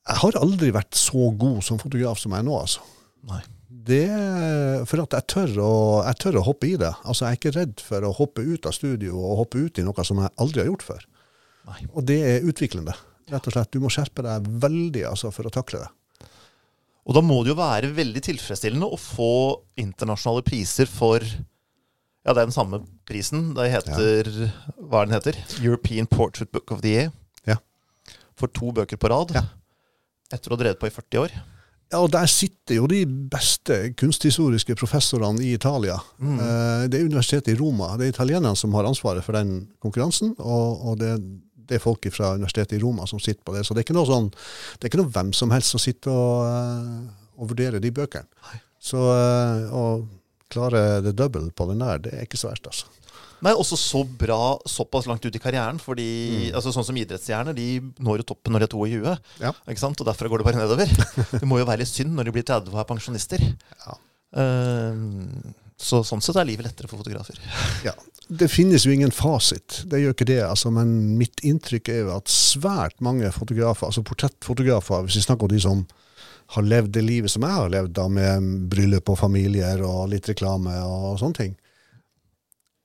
Jeg 0.09 0.15
har 0.17 0.31
aldri 0.39 0.71
vært 0.71 0.91
så 0.95 1.37
god 1.37 1.61
som 1.63 1.77
fotograf 1.77 2.17
som 2.17 2.31
jeg 2.31 2.39
er 2.39 2.43
nå, 2.43 2.61
altså. 2.61 2.79
Nei. 3.27 3.41
Det 3.67 4.07
For 4.87 5.03
at 5.03 5.15
jeg 5.17 5.27
tør, 5.27 5.53
å, 5.59 5.71
jeg 6.07 6.19
tør 6.23 6.39
å 6.39 6.45
hoppe 6.47 6.69
i 6.69 6.77
det. 6.79 6.93
Altså, 7.03 7.25
jeg 7.25 7.35
er 7.35 7.39
ikke 7.41 7.55
redd 7.57 7.83
for 7.83 8.07
å 8.07 8.13
hoppe 8.15 8.45
ut 8.45 8.67
av 8.69 8.75
studio 8.75 9.19
og 9.19 9.43
hoppe 9.43 9.65
ut 9.65 9.81
i 9.81 9.85
noe 9.85 10.07
som 10.07 10.21
jeg 10.23 10.31
aldri 10.39 10.63
har 10.63 10.69
gjort 10.71 10.85
før. 10.87 11.05
Nei. 11.67 11.81
Og 11.91 12.05
det 12.07 12.17
er 12.23 12.47
utviklende. 12.47 12.95
Rett 13.27 13.49
og 13.49 13.55
slett. 13.55 13.73
Du 13.75 13.83
må 13.83 13.91
skjerpe 13.91 14.23
deg 14.23 14.47
veldig 14.63 15.03
altså, 15.09 15.33
for 15.35 15.49
å 15.49 15.53
takle 15.53 15.83
det. 15.83 15.91
Og 17.07 17.15
da 17.15 17.23
må 17.23 17.41
det 17.43 17.53
jo 17.53 17.59
være 17.59 17.91
veldig 17.95 18.23
tilfredsstillende 18.23 18.87
å 18.87 18.99
få 18.99 19.31
internasjonale 19.79 20.43
priser 20.47 20.89
for 20.91 21.23
Ja, 21.23 22.33
det 22.33 22.41
er 22.41 22.47
den 22.49 22.55
samme 22.55 22.81
prisen. 23.07 23.53
Det 23.55 23.69
heter 23.71 24.31
Hva 24.79 25.03
er 25.03 25.07
den 25.07 25.15
heter? 25.15 25.37
European 25.61 26.07
Portrait 26.11 26.51
Book 26.51 26.71
of 26.75 26.83
the 26.83 26.95
Year. 26.95 27.13
Ja. 27.47 27.59
For 28.35 28.51
to 28.51 28.73
bøker 28.75 28.99
på 28.99 29.11
rad. 29.11 29.31
Ja. 29.35 29.45
Etter 30.31 30.51
å 30.51 30.57
ha 30.57 30.63
drevet 30.63 30.81
på 30.81 30.89
i 30.89 30.95
40 30.95 31.23
år. 31.23 31.37
Ja, 31.87 32.01
og 32.03 32.11
der 32.11 32.27
sitter 32.27 32.81
jo 32.81 32.87
de 32.91 33.05
beste 33.31 33.93
kunsthistoriske 33.99 34.75
professorene 34.75 35.43
i 35.45 35.53
Italia. 35.55 35.95
Eh, 36.19 36.87
det 36.91 36.99
er 36.99 37.07
universitetet 37.07 37.53
i 37.53 37.59
Roma. 37.59 37.93
Det 37.95 38.07
er 38.09 38.15
italienerne 38.15 38.59
som 38.59 38.75
har 38.75 38.87
ansvaret 38.89 39.23
for 39.23 39.37
den 39.37 39.69
konkurransen. 39.83 40.33
Og, 40.37 40.83
og 40.83 40.99
det, 40.99 41.13
det 41.69 41.77
er 41.77 41.83
folk 41.83 42.09
fra 42.11 42.33
universitetet 42.35 42.75
i 42.75 42.83
Roma 42.83 43.07
som 43.07 43.21
sitter 43.23 43.43
på 43.47 43.55
det. 43.55 43.63
Så 43.63 43.73
det 43.73 43.83
er 43.83 43.87
ikke 43.87 43.95
noe, 43.95 44.09
sånn, 44.09 44.27
det 44.33 44.83
er 44.83 44.91
ikke 44.91 45.01
noe 45.03 45.13
hvem 45.15 45.31
som 45.37 45.55
helst 45.55 45.75
som 45.75 45.83
sitter 45.83 46.11
og, 46.11 46.43
eh, 46.51 47.31
og 47.39 47.53
vurderer 47.53 47.83
de 47.83 47.93
bøkene. 47.95 48.27
Så 48.87 48.99
og 48.99 49.73
å 49.73 49.85
klare 50.53 51.01
det 51.05 51.15
double 51.17 51.49
på 51.55 51.67
den 51.71 51.83
der, 51.83 51.99
det 52.03 52.13
er 52.15 52.27
ikke 52.27 52.39
så 52.39 52.51
verst, 52.51 52.69
altså. 52.69 52.93
Nei, 53.45 53.53
også 53.53 53.77
så 53.77 53.99
bra 54.17 54.57
såpass 54.65 55.05
langt 55.05 55.25
ut 55.25 55.35
i 55.35 55.41
karrieren. 55.41 55.77
fordi 55.77 56.49
altså 56.57 56.71
Sånn 56.73 56.87
som 56.87 56.97
idrettsstjerner, 56.97 57.53
de 57.53 57.67
når 58.01 58.23
jo 58.23 58.29
toppen 58.33 58.55
når 58.55 58.65
de 58.65 58.67
er 58.67 58.73
22. 58.73 59.13
Ja. 59.43 59.51
Ikke 59.69 59.83
sant? 59.83 60.01
Og 60.01 60.09
derfra 60.09 60.31
går 60.31 60.41
det 60.41 60.47
bare 60.47 60.63
nedover. 60.63 60.89
Det 61.43 61.45
må 61.49 61.59
jo 61.61 61.67
være 61.69 61.83
litt 61.83 61.91
synd 61.91 62.17
når 62.17 62.29
de 62.29 62.33
blir 62.33 62.47
30 62.47 62.73
og 62.73 62.81
er 62.81 62.89
pensjonister. 62.89 63.45
Ja. 63.85 63.97
Eh, 64.41 65.03
så 65.77 66.01
sånn 66.01 66.23
sett 66.25 66.39
er 66.41 66.49
livet 66.49 66.65
lettere 66.65 66.89
for 66.89 67.03
fotografer. 67.03 67.37
Ja, 67.85 67.93
Det 68.27 68.49
finnes 68.49 68.83
jo 68.83 68.91
ingen 68.91 69.13
fasit, 69.13 69.83
det 69.85 70.01
gjør 70.01 70.15
ikke 70.15 70.25
det. 70.27 70.41
Altså, 70.43 70.73
men 70.73 70.89
mitt 71.19 71.45
inntrykk 71.45 71.93
er 71.93 72.01
jo 72.01 72.15
at 72.17 72.33
svært 72.33 72.97
mange 73.05 73.29
fotografer, 73.31 73.85
altså 73.87 74.01
portrettfotografer, 74.03 75.05
hvis 75.05 75.21
vi 75.21 75.27
snakker 75.29 75.45
om 75.45 75.53
de 75.53 75.61
som 75.61 75.85
har 76.55 76.63
levd 76.63 76.93
det 76.95 77.03
livet 77.03 77.31
som 77.31 77.43
jeg 77.43 77.51
har 77.57 77.71
levd, 77.71 77.93
da, 77.97 78.07
med 78.07 78.51
bryllup 78.71 79.09
og 79.11 79.19
familier 79.19 79.81
og 79.83 80.07
litt 80.13 80.29
reklame 80.31 80.75
og 80.85 81.17
sånne 81.19 81.39
ting, 81.41 81.55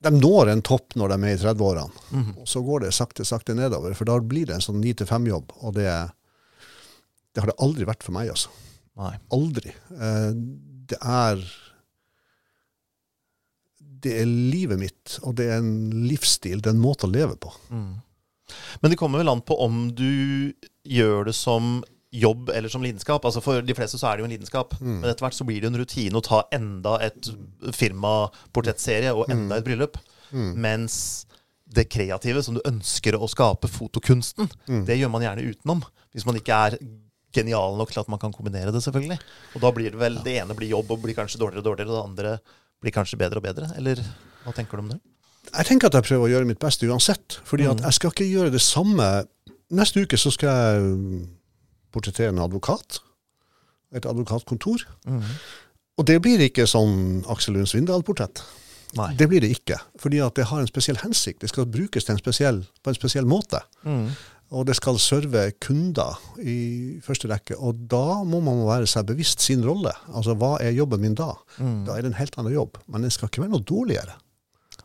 de 0.03 0.11
når 0.17 0.51
en 0.51 0.61
topp 0.67 0.97
når 0.99 1.13
de 1.13 1.17
er 1.29 1.37
i 1.37 1.39
30-årene. 1.39 2.09
Og 2.41 2.47
så 2.49 2.59
går 2.65 2.83
det 2.83 2.89
sakte, 2.95 3.23
sakte 3.23 3.55
nedover, 3.55 3.93
for 3.95 4.09
da 4.09 4.17
blir 4.19 4.49
det 4.49 4.57
en 4.57 4.65
sånn 4.65 4.81
9-5-jobb. 4.83 5.53
Og 5.63 5.77
det, 5.77 5.87
det 7.31 7.43
har 7.43 7.47
det 7.53 7.59
aldri 7.63 7.87
vært 7.87 8.03
for 8.03 8.15
meg, 8.17 8.33
altså. 8.33 8.51
Nei. 8.99 9.13
Aldri. 9.33 9.71
Eh, 9.95 10.31
det 10.91 10.99
er 10.99 11.39
Det 14.03 14.11
er 14.19 14.27
livet 14.27 14.81
mitt, 14.81 15.13
og 15.23 15.37
det 15.39 15.45
er 15.47 15.61
en 15.61 16.03
livsstil, 16.09 16.59
det 16.59 16.67
er 16.73 16.75
en 16.75 16.83
måte 16.83 17.07
å 17.07 17.13
leve 17.13 17.37
på. 17.39 17.53
Men 17.71 18.91
det 18.91 18.97
kommer 18.99 19.23
vel 19.23 19.31
an 19.31 19.41
på 19.47 19.55
om 19.63 19.85
du 19.95 20.51
gjør 20.83 21.29
det 21.29 21.35
som 21.39 21.77
jobb 22.13 22.51
eller 22.53 22.69
som 22.69 22.83
lidenskap. 22.85 23.23
Altså 23.25 23.41
For 23.41 23.63
de 23.65 23.75
fleste 23.77 23.97
så 23.97 24.11
er 24.11 24.17
det 24.19 24.23
jo 24.23 24.27
en 24.29 24.33
lidenskap, 24.35 24.75
men 24.81 25.05
etter 25.09 25.25
hvert 25.25 25.37
så 25.37 25.45
blir 25.47 25.63
det 25.63 25.71
en 25.71 25.79
rutine 25.81 26.19
å 26.19 26.23
ta 26.25 26.43
enda 26.53 26.97
et 27.01 27.31
firmaportrettserie 27.73 29.13
og 29.13 29.29
enda 29.33 29.57
et 29.59 29.65
bryllup. 29.65 29.97
Mens 30.33 31.25
det 31.73 31.87
kreative 31.89 32.43
som 32.45 32.53
du 32.57 32.61
ønsker 32.69 33.15
å 33.17 33.27
skape, 33.29 33.69
fotokunsten, 33.71 34.49
det 34.85 34.99
gjør 34.99 35.09
man 35.13 35.25
gjerne 35.25 35.45
utenom. 35.53 35.81
Hvis 36.13 36.25
man 36.29 36.37
ikke 36.37 36.53
er 36.67 36.77
genial 37.33 37.77
nok 37.79 37.89
til 37.89 38.03
at 38.03 38.09
man 38.13 38.21
kan 38.21 38.33
kombinere 38.33 38.69
det, 38.73 38.83
selvfølgelig. 38.85 39.17
Og 39.55 39.63
da 39.63 39.71
blir 39.73 39.89
det 39.89 39.97
vel 39.97 40.19
Det 40.21 40.35
ene 40.43 40.53
blir 40.53 40.69
jobb 40.69 40.91
og 40.93 41.01
blir 41.01 41.17
kanskje 41.17 41.39
dårligere 41.41 41.63
og 41.63 41.69
dårligere, 41.71 41.89
og 41.89 41.97
det 41.97 42.09
andre 42.09 42.33
blir 42.83 42.93
kanskje 42.93 43.17
bedre 43.17 43.41
og 43.41 43.47
bedre. 43.47 43.71
Eller 43.79 44.01
hva 44.43 44.53
tenker 44.53 44.77
du 44.77 44.83
om 44.85 44.91
det? 44.93 44.99
Jeg 45.49 45.65
tenker 45.65 45.89
at 45.89 45.97
jeg 45.97 46.05
prøver 46.07 46.27
å 46.27 46.31
gjøre 46.35 46.47
mitt 46.47 46.61
beste 46.61 46.87
uansett. 46.87 47.39
fordi 47.43 47.65
at 47.67 47.81
jeg 47.81 47.97
skal 47.97 48.13
ikke 48.13 48.29
gjøre 48.29 48.53
det 48.53 48.61
samme. 48.61 49.07
Neste 49.73 50.03
uke 50.05 50.17
så 50.17 50.29
skal 50.31 50.53
jeg 50.53 51.25
portrettere 51.93 52.33
en 52.33 52.41
advokat. 52.43 52.99
Et 53.93 54.05
advokatkontor. 54.09 54.83
Og 55.93 56.05
det 56.09 56.17
blir 56.25 56.41
ikke 56.41 56.65
sånn 56.69 57.21
Aksel 57.29 57.53
Lund 57.57 57.69
Svindal-portrett. 57.69 58.41
Nei. 58.97 59.11
Det 59.17 59.25
blir 59.29 59.41
det 59.41 59.49
ikke. 59.55 59.79
Fordi 60.01 60.19
at 60.21 60.35
det 60.37 60.47
har 60.49 60.61
en 60.61 60.69
spesiell 60.69 60.99
hensikt. 61.01 61.41
Det 61.41 61.49
skal 61.49 61.69
brukes 61.69 62.09
en 62.09 62.19
spesiell, 62.21 62.63
på 62.81 62.91
en 62.91 62.97
spesiell 62.97 63.29
måte. 63.29 63.61
Og 64.53 64.67
det 64.69 64.75
skal 64.77 64.99
serve 65.01 65.47
kunder 65.63 66.19
i 66.41 66.99
første 67.01 67.29
rekke. 67.31 67.57
Og 67.57 67.85
da 67.89 68.21
må 68.25 68.41
man 68.45 68.61
være 68.67 68.89
seg 68.89 69.07
bevisst 69.09 69.41
sin 69.41 69.63
rolle. 69.65 69.93
Altså 70.13 70.35
hva 70.37 70.55
er 70.61 70.75
jobben 70.77 71.01
min 71.01 71.17
da? 71.17 71.31
Da 71.57 71.95
er 71.95 72.05
det 72.05 72.13
en 72.13 72.19
helt 72.19 72.37
annen 72.37 72.53
jobb. 72.53 72.77
Men 72.85 73.05
den 73.05 73.13
skal 73.13 73.31
ikke 73.31 73.45
være 73.45 73.53
noe 73.55 73.65
dårligere. 73.65 74.17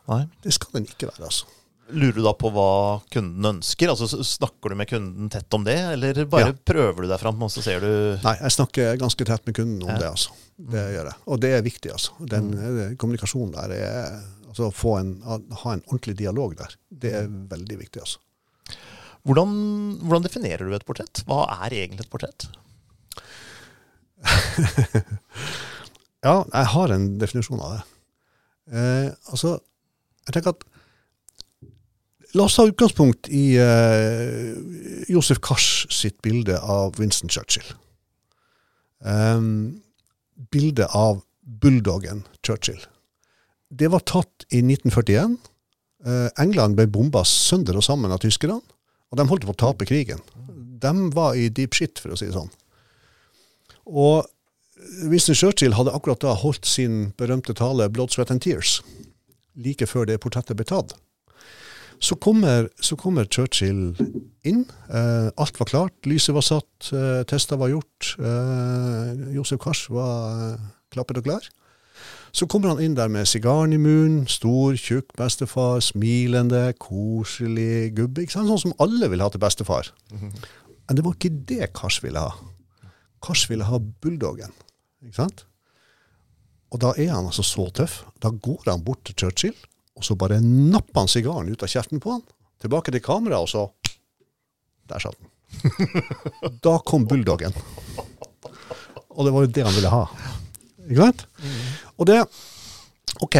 Nei. 0.09 0.23
Det 0.41 0.55
skal 0.57 0.79
den 0.79 0.89
ikke 0.89 1.11
være, 1.11 1.29
altså. 1.29 1.49
Lurer 1.89 2.17
du 2.19 2.23
da 2.25 2.33
på 2.37 2.51
hva 2.53 2.69
kunden 3.13 3.45
ønsker? 3.49 3.89
Altså 3.91 4.23
Snakker 4.25 4.73
du 4.73 4.77
med 4.79 4.89
kunden 4.89 5.29
tett 5.33 5.53
om 5.57 5.63
det, 5.65 5.77
eller 5.95 6.25
bare 6.29 6.51
Ja. 6.51 6.53
prøver 6.53 7.03
du 7.03 7.07
deg 7.09 7.19
fram, 7.21 7.41
og 7.43 7.51
så 7.53 7.63
ser 7.65 7.79
du 7.81 7.91
Nei, 8.23 8.35
jeg 8.41 8.55
snakker 8.57 8.97
ganske 9.01 9.25
tett 9.25 9.45
med 9.45 9.55
kunden 9.57 9.83
om 9.83 9.89
Ja. 9.89 9.97
det, 9.97 10.09
altså. 10.09 10.35
Det 10.59 10.83
gjør 10.95 11.05
jeg. 11.09 11.17
Og 11.25 11.39
det 11.39 11.51
er 11.55 11.61
viktig, 11.65 11.91
altså. 11.91 12.11
Den 12.19 12.51
mm. 12.51 12.97
kommunikasjonen 12.97 13.53
der 13.55 13.75
er 13.77 14.21
Altså 14.49 14.65
å 14.65 14.73
få 14.73 14.95
en, 14.97 15.21
ha 15.21 15.73
en 15.75 15.83
ordentlig 15.91 16.15
dialog 16.17 16.55
der. 16.57 16.73
Det 16.89 17.11
er 17.13 17.27
veldig 17.29 17.77
viktig, 17.83 18.01
altså. 18.01 18.17
hvordan, 19.21 19.51
hvordan 20.01 20.25
definerer 20.25 20.65
du 20.65 20.73
et 20.73 20.85
portrett? 20.87 21.21
Hva 21.29 21.43
er 21.65 21.75
egentlig 21.83 22.07
et 22.07 22.09
portrett? 22.09 22.49
Ja, 26.19 26.41
jeg 26.51 26.67
har 26.73 26.91
en 26.91 27.05
definisjon 27.21 27.61
av 27.63 27.77
det. 27.77 27.83
Eh, 28.75 29.07
altså, 29.31 29.53
jeg 30.27 30.35
tenker 30.35 30.51
at 30.51 30.65
La 32.37 32.45
oss 32.45 32.55
ta 32.59 32.67
utgangspunkt 32.69 33.29
i 33.33 33.57
uh, 33.57 34.53
Josef 35.09 35.39
Kars 35.41 35.87
sitt 35.89 36.19
bilde 36.21 36.59
av 36.61 36.99
Winston 37.01 37.29
Churchill. 37.29 37.65
Um, 38.99 39.81
bildet 40.51 40.93
av 40.93 41.23
bulldoggen 41.41 42.27
Churchill. 42.45 42.83
Det 43.69 43.89
var 43.89 44.05
tatt 44.05 44.45
i 44.49 44.61
1941. 44.61 45.39
Uh, 46.05 46.29
England 46.37 46.77
ble 46.77 46.85
bomba 46.91 47.25
sønder 47.25 47.79
og 47.79 47.85
sammen 47.85 48.13
av 48.13 48.21
tyskerne, 48.21 48.59
og 49.09 49.17
de 49.17 49.27
holdt 49.31 49.49
på 49.49 49.55
å 49.57 49.61
tape 49.65 49.89
krigen. 49.89 50.21
De 50.79 50.93
var 51.15 51.33
i 51.35 51.49
deep 51.49 51.73
shit, 51.73 51.97
for 51.97 52.13
å 52.13 52.19
si 52.19 52.29
det 52.29 52.37
sånn. 52.37 52.53
Og 53.89 54.29
Winston 55.09 55.35
Churchill 55.35 55.75
hadde 55.75 55.97
akkurat 55.97 56.21
da 56.21 56.37
holdt 56.37 56.69
sin 56.69 57.09
berømte 57.17 57.57
tale 57.57 57.89
'Blood, 57.89 58.13
Sweat 58.13 58.31
and 58.31 58.45
Tears', 58.45 58.79
like 59.57 59.89
før 59.89 60.05
det 60.05 60.21
portrettet 60.21 60.55
ble 60.55 60.69
tatt. 60.69 60.93
Så 61.99 62.15
kommer, 62.15 62.69
så 62.79 62.95
kommer 62.95 63.27
Churchill 63.27 63.91
inn. 64.47 64.65
Eh, 64.87 65.29
alt 65.35 65.59
var 65.59 65.67
klart. 65.67 65.95
Lyset 66.07 66.35
var 66.35 66.45
satt. 66.47 66.91
Eh, 66.95 67.23
tester 67.27 67.59
var 67.59 67.73
gjort. 67.73 68.13
Eh, 68.19 69.33
Josef 69.35 69.59
Kars 69.59 69.81
var 69.91 70.53
eh, 70.53 70.67
klappet 70.95 71.19
og 71.19 71.27
klar. 71.27 71.49
Så 72.31 72.47
kommer 72.47 72.71
han 72.71 72.79
inn 72.83 72.95
der 72.95 73.09
med 73.11 73.27
sigaren 73.27 73.73
i 73.73 73.79
munnen, 73.81 74.27
stor, 74.29 74.77
tjukk 74.77 75.11
bestefar, 75.17 75.81
smilende, 75.83 76.69
koselig 76.79 77.89
gubbe. 77.97 78.23
Ikke 78.23 78.37
sant? 78.37 78.51
Sånn 78.51 78.63
som 78.69 78.77
alle 78.85 79.09
vil 79.11 79.23
ha 79.25 79.27
til 79.33 79.41
bestefar. 79.43 79.89
Men 80.13 80.97
det 80.97 81.03
var 81.05 81.17
ikke 81.17 81.33
det 81.49 81.71
Kars 81.75 81.99
ville 82.05 82.21
ha. 82.21 82.31
Kars 83.25 83.47
ville 83.49 83.67
ha 83.67 83.81
bulldoggen. 83.81 84.53
Ikke 85.03 85.19
sant? 85.23 85.43
Og 86.69 86.79
da 86.83 86.93
er 87.01 87.11
han 87.15 87.25
altså 87.25 87.43
så 87.43 87.65
tøff. 87.73 88.03
Da 88.21 88.29
går 88.29 88.69
han 88.69 88.85
bort 88.85 89.01
til 89.09 89.17
Churchill, 89.17 89.57
og 89.99 90.05
så 90.07 90.15
bare 90.15 90.39
nappa 90.41 91.03
han 91.03 91.11
sigaren 91.11 91.51
ut 91.51 91.63
av 91.63 91.71
kjeften 91.71 91.99
på 92.03 92.15
han. 92.15 92.23
Tilbake 92.63 92.91
til 92.95 93.03
kameraet, 93.03 93.43
og 93.43 93.49
så 93.51 93.67
Der 94.89 94.99
satt 95.03 95.19
den. 95.19 95.29
Da 96.65 96.79
kom 96.81 97.03
bulldoggen. 97.05 97.53
Og 99.09 99.25
det 99.27 99.33
var 99.35 99.43
jo 99.43 99.51
det 99.53 99.65
han 99.67 99.75
ville 99.75 99.91
ha. 99.93 100.05
Ikke 100.87 101.03
sant? 101.09 101.25
Og 101.99 102.07
det 102.09 102.23
OK, 103.21 103.35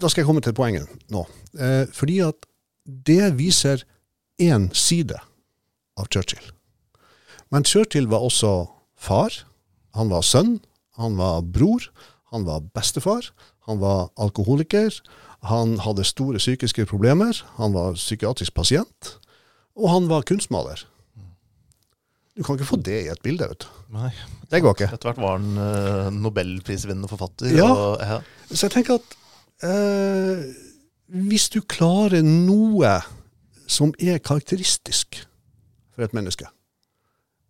da 0.00 0.08
skal 0.08 0.22
jeg 0.22 0.28
komme 0.28 0.44
til 0.44 0.54
poenget 0.56 0.88
nå. 1.12 1.24
Eh, 1.58 1.84
fordi 1.92 2.20
at 2.24 2.46
det 2.84 3.34
viser 3.38 3.82
én 4.40 4.70
side 4.76 5.18
av 5.98 6.08
Churchill. 6.08 6.44
Men 7.52 7.66
Churchill 7.66 8.08
var 8.10 8.24
også 8.26 8.54
far. 8.96 9.34
Han 9.94 10.10
var 10.10 10.24
sønn. 10.26 10.58
Han 10.98 11.18
var 11.18 11.42
bror. 11.42 11.90
Han 12.34 12.46
var 12.48 12.64
bestefar. 12.74 13.30
Han 13.68 13.78
var 13.78 14.08
alkoholiker. 14.18 14.96
Han 15.46 15.78
hadde 15.84 16.06
store 16.08 16.40
psykiske 16.42 16.86
problemer. 16.90 17.38
Han 17.60 17.76
var 17.76 17.94
psykiatrisk 17.94 18.54
pasient. 18.54 19.14
Og 19.78 19.86
han 19.92 20.10
var 20.10 20.26
kunstmaler. 20.26 20.82
Du 22.34 22.42
kan 22.42 22.58
ikke 22.58 22.66
få 22.66 22.80
det 22.82 22.96
i 23.04 23.10
et 23.12 23.22
bilde, 23.22 23.46
vet 23.46 23.62
du. 23.62 23.82
Nei. 23.94 24.10
Det 24.50 24.58
går 24.62 24.74
ikke. 24.74 24.88
Etter 24.96 25.12
hvert 25.12 25.20
var 25.22 25.36
han 25.38 25.52
uh, 25.54 26.08
nobelprisvinnende 26.10 27.10
forfatter. 27.10 27.54
Ja. 27.54 27.68
Og, 27.70 28.02
ja. 28.02 28.18
Så 28.50 28.66
jeg 28.66 28.74
tenker 28.74 28.98
at 28.98 29.14
uh, 29.62 30.42
hvis 31.30 31.46
du 31.54 31.60
klarer 31.62 32.26
noe 32.26 32.96
som 33.70 33.94
er 34.02 34.18
karakteristisk 34.18 35.22
for 35.94 36.04
et 36.04 36.14
menneske 36.16 36.48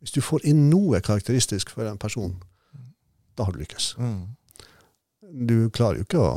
Hvis 0.05 0.13
du 0.13 0.21
får 0.21 0.45
inn 0.45 0.69
noe 0.69 1.01
karakteristisk 1.01 1.73
for 1.73 1.89
en 1.89 1.97
person, 1.99 2.37
da 3.39 3.47
har 3.47 3.57
du 3.57 3.63
lykkes. 3.63 3.95
Mm. 3.97 4.35
Du 5.33 5.71
klarer 5.71 6.01
jo 6.03 6.05
ikke 6.07 6.21
å 6.21 6.33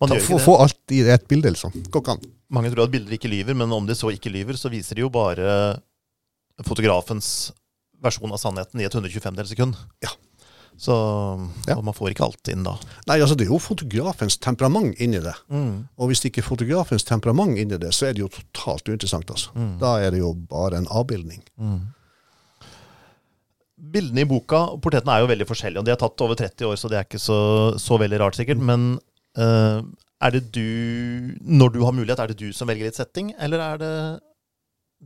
Man 0.00 0.10
ta, 0.12 0.18
få, 0.20 0.36
få 0.42 0.58
alt 0.60 0.92
i 0.92 1.00
ett 1.08 1.24
bilde, 1.28 1.50
liksom. 1.54 1.72
Går. 1.90 2.18
Mange 2.52 2.70
tror 2.70 2.84
at 2.84 2.92
bilder 2.92 3.16
ikke 3.16 3.30
lyver, 3.32 3.56
men 3.56 3.72
om 3.72 3.86
de 3.88 3.94
så 3.96 4.10
ikke 4.12 4.30
lyver, 4.30 4.58
så 4.60 4.68
viser 4.70 4.94
de 4.98 5.00
jo 5.06 5.08
bare 5.10 5.78
fotografens 6.64 7.52
versjon 8.04 8.32
av 8.32 8.40
sannheten 8.40 8.80
i 8.80 8.86
et 8.86 8.94
125 8.94 9.36
del 9.38 9.48
sekund. 9.48 9.76
Ja. 10.04 10.12
Så 10.76 10.92
Ja. 11.66 11.80
man 11.80 11.94
får 11.96 12.10
ikke 12.12 12.24
alt 12.26 12.48
inn 12.52 12.62
da. 12.62 12.74
Nei, 13.08 13.16
altså 13.20 13.34
Det 13.34 13.46
er 13.46 13.52
jo 13.52 13.58
fotografens 13.58 14.36
temperament 14.36 14.94
inni 15.00 15.20
det. 15.24 15.32
Og 15.96 16.08
hvis 16.10 16.20
det 16.20 16.30
ikke 16.32 16.44
er 16.44 16.50
fotografens 16.50 17.04
temperament 17.04 17.56
inni 17.56 17.78
det, 17.80 17.94
så 17.94 18.06
er 18.08 18.12
det 18.12 18.20
jo 18.20 18.28
totalt 18.28 18.84
uinteressant. 18.88 19.24
altså. 19.30 19.50
Da 19.80 19.96
er 20.04 20.10
det 20.10 20.18
jo 20.20 20.34
bare 20.34 20.76
en 20.76 20.86
avbildning. 20.92 21.42
Bildene 23.76 24.24
i 24.24 24.28
boka 24.28 24.62
og 24.72 24.80
portrettene 24.84 25.16
er 25.18 25.24
jo 25.24 25.30
veldig 25.32 25.46
forskjellige. 25.50 25.82
Og 25.82 25.86
de 25.88 25.92
er 25.92 26.00
tatt 26.00 26.22
over 26.24 26.38
30 26.38 26.68
år, 26.70 26.76
så 26.80 26.88
det 26.92 26.98
er 27.00 27.04
ikke 27.08 27.20
så, 27.22 27.38
så 27.80 27.98
veldig 28.00 28.20
rart, 28.22 28.38
sikkert. 28.38 28.62
Men 28.64 28.94
uh, 29.36 29.82
er 30.24 30.32
det 30.32 30.46
du, 30.54 30.62
når 31.44 31.74
du 31.74 31.82
har 31.84 31.92
mulighet, 31.96 32.22
er 32.24 32.32
det 32.32 32.40
du 32.40 32.48
som 32.56 32.68
velger 32.70 32.88
litt 32.88 32.96
setting, 32.96 33.34
eller 33.38 33.60
er 33.60 33.82
det 33.82 33.92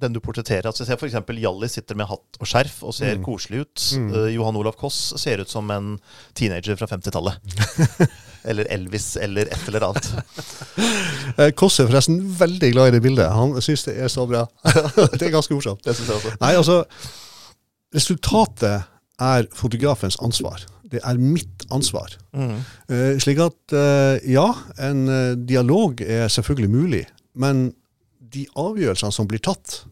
den 0.00 0.14
du 0.14 0.20
portretterer? 0.22 0.68
Altså, 0.70 0.84
jeg 0.84 0.92
ser 0.92 1.00
f.eks. 1.02 1.32
Hjallis 1.42 1.74
sitter 1.74 1.98
med 1.98 2.06
hatt 2.06 2.38
og 2.38 2.46
skjerf 2.46 2.76
og 2.86 2.94
ser 2.94 3.16
Mm. 3.18 3.24
koselig 3.26 3.64
ut. 3.64 3.86
Mm. 3.98 4.10
Uh, 4.14 4.28
Johan 4.36 4.56
Olav 4.60 4.76
Koss 4.78 5.00
ser 5.18 5.42
ut 5.42 5.50
som 5.50 5.66
en 5.74 5.96
teenager 6.38 6.78
fra 6.78 6.86
50-tallet. 6.86 7.42
eller 8.48 8.70
Elvis, 8.70 9.16
eller 9.20 9.50
et 9.50 9.66
eller 9.66 9.88
annet. 9.90 10.12
Koss 11.60 11.80
er 11.82 11.90
forresten 11.90 12.22
veldig 12.38 12.70
glad 12.72 12.92
i 12.92 12.94
det 12.96 13.02
bildet. 13.04 13.34
Han 13.34 13.58
syns 13.60 13.84
det 13.88 13.98
er 13.98 14.08
så 14.08 14.28
bra. 14.30 14.46
det 15.18 15.26
er 15.26 15.34
ganske 15.34 15.58
morsomt. 15.58 15.82
Det 15.84 15.96
synes 15.98 16.08
jeg 16.14 16.20
også. 16.22 16.36
Nei, 16.40 16.54
altså 16.54 16.78
Resultatet 17.94 18.86
er 19.20 19.48
fotografens 19.56 20.18
ansvar. 20.22 20.62
Det 20.90 21.00
er 21.06 21.18
mitt 21.22 21.66
ansvar. 21.70 22.14
Mm. 22.34 22.58
Uh, 22.90 23.14
slik 23.22 23.40
at 23.42 23.74
uh, 23.74 24.16
ja, 24.26 24.46
en 24.82 25.04
uh, 25.10 25.36
dialog 25.38 26.00
er 26.02 26.28
selvfølgelig 26.30 26.70
mulig, 26.70 27.04
men 27.34 27.70
de 28.30 28.46
avgjørelsene 28.58 29.14
som 29.14 29.28
blir 29.30 29.42
tatt, 29.42 29.82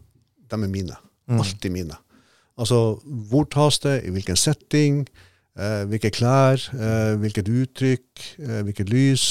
de 0.49 0.57
er 0.57 0.71
mine. 0.71 0.95
Mm. 1.29 1.41
Alltid 1.43 1.71
mine. 1.75 1.97
Altså, 2.59 2.99
hvor 3.29 3.47
tas 3.51 3.79
det, 3.83 4.01
i 4.07 4.11
hvilken 4.11 4.35
setting, 4.39 5.03
hvilke 5.59 6.11
klær, 6.11 6.61
hvilket 7.19 7.47
uttrykk, 7.51 8.23
hvilket 8.63 8.91
lys, 8.91 9.23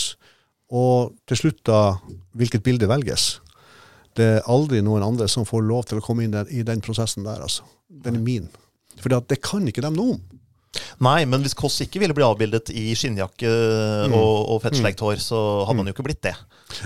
og 0.69 1.15
til 1.29 1.41
slutt 1.41 1.61
da, 1.69 1.81
hvilket 2.37 2.65
bilde 2.65 2.89
velges. 2.89 3.39
Det 4.17 4.25
er 4.38 4.49
aldri 4.50 4.81
noen 4.83 5.05
andre 5.05 5.29
som 5.31 5.47
får 5.47 5.62
lov 5.67 5.85
til 5.91 6.00
å 6.00 6.05
komme 6.05 6.25
inn 6.25 6.35
der, 6.35 6.49
i 6.50 6.65
den 6.67 6.81
prosessen 6.85 7.27
der, 7.27 7.43
altså. 7.45 7.67
Den 7.88 8.19
er 8.19 8.25
min. 8.25 8.49
For 8.99 9.12
det 9.12 9.41
kan 9.45 9.67
ikke 9.69 9.85
de 9.85 9.91
noe 9.95 10.17
om. 10.17 10.23
Nei, 11.03 11.23
men 11.31 11.43
hvis 11.43 11.57
Koss 11.57 11.79
ikke 11.85 12.00
ville 12.03 12.15
bli 12.15 12.27
avbildet 12.27 12.71
i 12.77 12.91
skinnjakke 12.99 13.50
og, 14.11 14.35
og 14.53 14.59
fettsleikt 14.62 15.00
hår, 15.03 15.17
så 15.23 15.38
hadde 15.67 15.81
han 15.81 15.88
jo 15.91 15.95
ikke 15.95 16.07
blitt 16.07 16.25
det. 16.27 16.35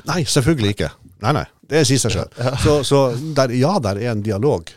Nei, 0.09 0.21
selvfølgelig 0.29 0.71
ikke. 0.77 0.91
Nei, 1.25 1.33
nei, 1.41 1.47
det 1.71 1.83
sier 1.89 2.01
seg 2.03 2.13
selv. 2.15 2.29
Så, 2.63 2.73
så 2.87 2.99
der, 3.37 3.55
ja, 3.59 3.73
der 3.83 3.97
er 4.01 4.13
en 4.13 4.25
dialog, 4.25 4.71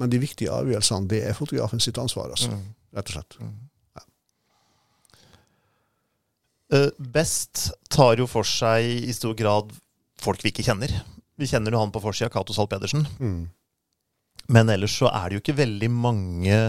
men 0.00 0.12
de 0.12 0.18
viktige 0.22 0.52
avgjørelsene, 0.54 1.08
det 1.10 1.20
er 1.28 1.36
fotografen 1.36 1.80
sitt 1.82 1.98
ansvar, 2.00 2.32
altså. 2.32 2.50
Mm. 2.54 2.64
Rett 2.96 3.12
og 3.12 3.18
slett. 3.18 3.32
Ja. 3.42 3.48
Best 7.14 7.68
tar 7.92 8.18
jo 8.18 8.26
for 8.30 8.44
seg 8.48 9.06
i 9.06 9.12
stor 9.14 9.36
grad 9.38 9.70
folk 10.22 10.42
vi 10.42 10.50
ikke 10.54 10.64
kjenner. 10.66 10.90
Vi 11.36 11.48
kjenner 11.50 11.74
jo 11.74 11.80
han 11.82 11.92
på 11.92 12.00
forsida, 12.00 12.30
Cato 12.32 12.54
Zahl 12.56 12.68
Pedersen. 12.70 13.06
Mm. 13.20 13.48
Men 14.52 14.70
ellers 14.72 14.94
så 14.96 15.10
er 15.10 15.28
det 15.28 15.36
jo 15.36 15.42
ikke 15.42 15.58
veldig 15.58 15.90
mange 15.92 16.60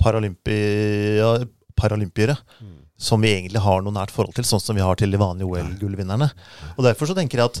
paralympia, 0.00 1.44
paralympiere 1.76 2.36
Mm. 2.60 2.76
som 2.96 3.20
vi 3.20 3.28
egentlig 3.28 3.60
har 3.60 3.82
noe 3.84 3.92
nært 3.92 4.10
forhold 4.10 4.34
til, 4.34 4.44
sånn 4.48 4.62
som 4.62 4.76
vi 4.76 4.80
har 4.82 4.96
til 4.96 5.10
de 5.12 5.18
vanlige 5.20 5.46
OL-gullvinnerne. 5.50 6.30
Og 6.78 6.84
derfor 6.84 7.06
så 7.10 7.14
tenker 7.14 7.38
jeg 7.38 7.50
at 7.50 7.60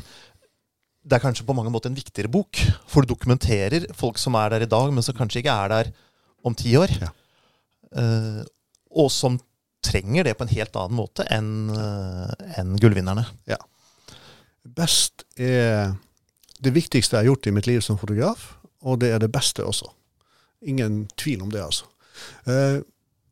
det 1.06 1.18
er 1.18 1.22
kanskje 1.22 1.44
på 1.46 1.54
mange 1.54 1.70
måter 1.70 1.90
en 1.90 1.98
viktigere 1.98 2.30
bok. 2.32 2.56
For 2.88 3.02
du 3.04 3.12
dokumenterer 3.12 3.86
folk 3.94 4.18
som 4.18 4.34
er 4.34 4.50
der 4.50 4.64
i 4.64 4.70
dag, 4.70 4.88
men 4.92 5.04
som 5.04 5.14
kanskje 5.14 5.42
ikke 5.42 5.52
er 5.54 5.68
der 5.68 5.92
om 6.42 6.54
ti 6.56 6.72
år. 6.76 6.90
Ja. 6.98 7.12
Uh, 7.96 8.42
og 8.90 9.10
som 9.12 9.36
trenger 9.84 10.24
det 10.26 10.34
på 10.38 10.42
en 10.46 10.50
helt 10.56 10.74
annen 10.74 10.96
måte 10.98 11.22
enn 11.30 11.70
uh, 11.70 12.32
enn 12.58 12.74
gullvinnerne. 12.80 13.26
Best 14.66 15.22
er 15.38 15.94
det 16.64 16.72
viktigste 16.76 17.16
jeg 17.16 17.24
har 17.24 17.30
gjort 17.32 17.48
i 17.48 17.54
mitt 17.54 17.68
liv 17.68 17.82
som 17.84 17.98
fotograf, 18.00 18.54
og 18.86 19.00
det 19.02 19.12
er 19.14 19.22
det 19.22 19.32
beste 19.34 19.64
også. 19.66 19.88
Ingen 20.66 21.04
tvil 21.18 21.42
om 21.44 21.50
det, 21.52 21.62
altså. 21.62 21.88
Eh, 22.48 22.82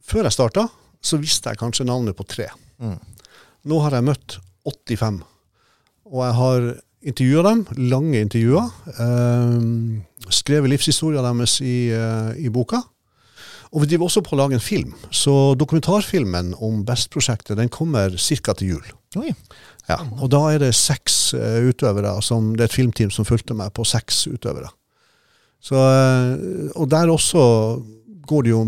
før 0.04 0.28
jeg 0.28 0.36
starta, 0.36 0.66
så 1.04 1.20
visste 1.20 1.52
jeg 1.52 1.60
kanskje 1.60 1.86
navnet 1.88 2.16
på 2.16 2.26
tre. 2.28 2.48
Mm. 2.78 2.98
Nå 3.70 3.78
har 3.84 3.96
jeg 3.96 4.08
møtt 4.08 4.38
85, 4.68 5.22
og 6.10 6.20
jeg 6.24 6.36
har 6.40 6.66
intervjua 7.04 7.44
dem, 7.48 7.62
lange 7.90 8.20
intervjuer. 8.24 8.72
Eh, 8.94 10.32
skrevet 10.32 10.72
livshistoria 10.72 11.24
deres 11.24 11.60
i, 11.60 11.90
eh, 11.92 12.32
i 12.44 12.52
boka. 12.52 12.82
Og 13.74 13.82
vi 13.82 13.90
driver 13.90 14.06
også 14.06 14.22
på 14.22 14.36
å 14.36 14.38
lage 14.38 14.54
en 14.54 14.62
film. 14.62 14.92
Så 15.10 15.54
dokumentarfilmen 15.58 16.52
om 16.62 16.84
Best-prosjektet 16.86 17.58
den 17.58 17.72
kommer 17.74 18.14
ca. 18.14 18.54
til 18.54 18.76
jul. 18.76 18.92
Oi. 19.18 19.32
Ja, 19.88 19.98
og 20.22 20.30
da 20.32 20.40
er 20.52 20.62
det 20.62 20.70
seks 20.78 21.34
uh, 21.34 21.58
utøvere. 21.66 22.14
Som, 22.22 22.52
det 22.54 22.64
er 22.64 22.70
et 22.70 22.76
filmteam 22.76 23.10
som 23.12 23.26
fulgte 23.26 23.56
meg 23.58 23.74
på 23.74 23.84
seks 23.88 24.24
utøvere. 24.30 24.70
Så, 25.58 25.74
uh, 25.74 26.70
og 26.78 26.86
der 26.92 27.10
også 27.10 27.42
går 28.30 28.46
det 28.46 28.54
jo 28.54 28.62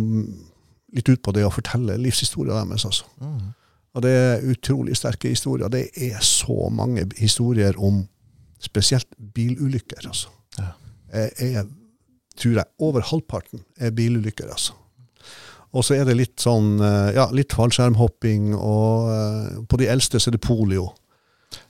litt 0.97 1.09
ut 1.13 1.23
på 1.23 1.35
det 1.37 1.45
å 1.47 1.53
fortelle 1.55 1.99
livshistorien 2.03 2.73
deres. 2.73 2.89
Altså. 2.89 3.07
Mm. 3.23 3.53
Og 3.97 4.05
det 4.05 4.13
er 4.13 4.49
utrolig 4.51 4.97
sterke 4.99 5.31
historier. 5.31 5.71
Det 5.73 5.87
er 5.95 6.19
så 6.25 6.67
mange 6.75 7.07
historier 7.21 7.79
om 7.79 8.03
spesielt 8.61 9.09
bilulykker. 9.37 10.03
Altså. 10.03 10.35
Ja. 10.59 10.73
Jeg, 11.15 11.53
jeg 11.55 11.71
tror 12.37 12.59
jeg 12.59 12.75
over 12.83 13.07
halvparten 13.07 13.63
er 13.79 13.95
bilulykker. 13.95 14.51
altså. 14.51 14.75
Og 15.75 15.85
så 15.85 15.97
er 15.99 16.05
det 16.09 16.17
litt 16.17 16.37
sånn, 16.41 16.77
eh, 16.81 17.15
ja, 17.17 17.27
litt 17.35 17.53
fallskjermhopping, 17.53 18.55
og 18.57 19.11
eh, 19.13 19.59
på 19.69 19.79
de 19.81 19.89
eldste 19.93 20.21
så 20.23 20.31
er 20.31 20.37
det 20.39 20.45
polio. 20.47 20.91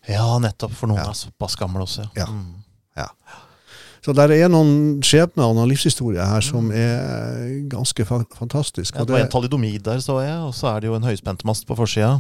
Ja, 0.09 0.39
nettopp. 0.39 0.73
For 0.77 0.87
noen 0.91 1.01
Ja. 1.03 1.11
er 1.11 1.19
såpass 1.19 1.57
gamle 1.59 1.83
også. 1.87 2.09
Ja. 2.17 2.27
Mm. 2.27 2.55
Så 4.07 4.13
der 4.15 4.31
er 4.31 4.47
noen 4.47 5.01
skjebner 5.03 5.49
og 5.49 5.57
noen 5.57 5.67
livshistorier 5.73 6.29
her 6.31 6.45
som 6.45 6.69
er 6.71 7.65
ganske 7.67 8.05
fa 8.07 8.21
fantastiske. 8.39 8.95
Ja, 8.95 9.03
det 9.05 9.11
var 9.17 9.25
en 9.25 9.33
talidomid 9.33 9.83
der, 9.83 9.99
så 9.99 10.21
jeg, 10.23 10.37
og 10.47 10.53
så 10.55 10.69
er 10.77 10.85
det 10.85 10.87
jo 10.93 10.95
en 10.95 11.03
høyspentmast 11.03 11.67
på 11.67 11.75
forsida. 11.75 12.13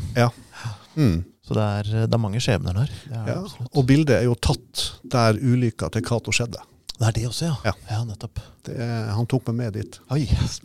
mm, 0.97 1.25
Så 1.47 1.55
det 1.55 1.63
er, 1.63 1.91
det 2.09 2.15
er 2.17 2.19
mange 2.19 2.41
skjebner 2.43 2.75
der. 2.75 2.91
Det 2.91 3.15
er, 3.15 3.29
ja. 3.31 3.37
absolutt. 3.39 3.71
Og 3.79 3.87
bildet 3.87 4.17
er 4.17 4.25
jo 4.27 4.35
tatt 4.35 4.83
der 5.15 5.39
ulykka 5.39 5.93
til 5.95 6.03
Cato 6.03 6.35
skjedde. 6.35 6.59
Det 6.99 7.07
er 7.09 7.13
det 7.19 7.25
også, 7.29 7.51
ja. 7.65 7.73
Ja. 7.91 7.99
nettopp. 8.09 8.41
Det 8.65 8.77
han 9.13 9.27
tok 9.29 9.47
meg 9.51 9.57
med 9.57 9.73
dit. 9.77 9.99
Oi. 10.15 10.23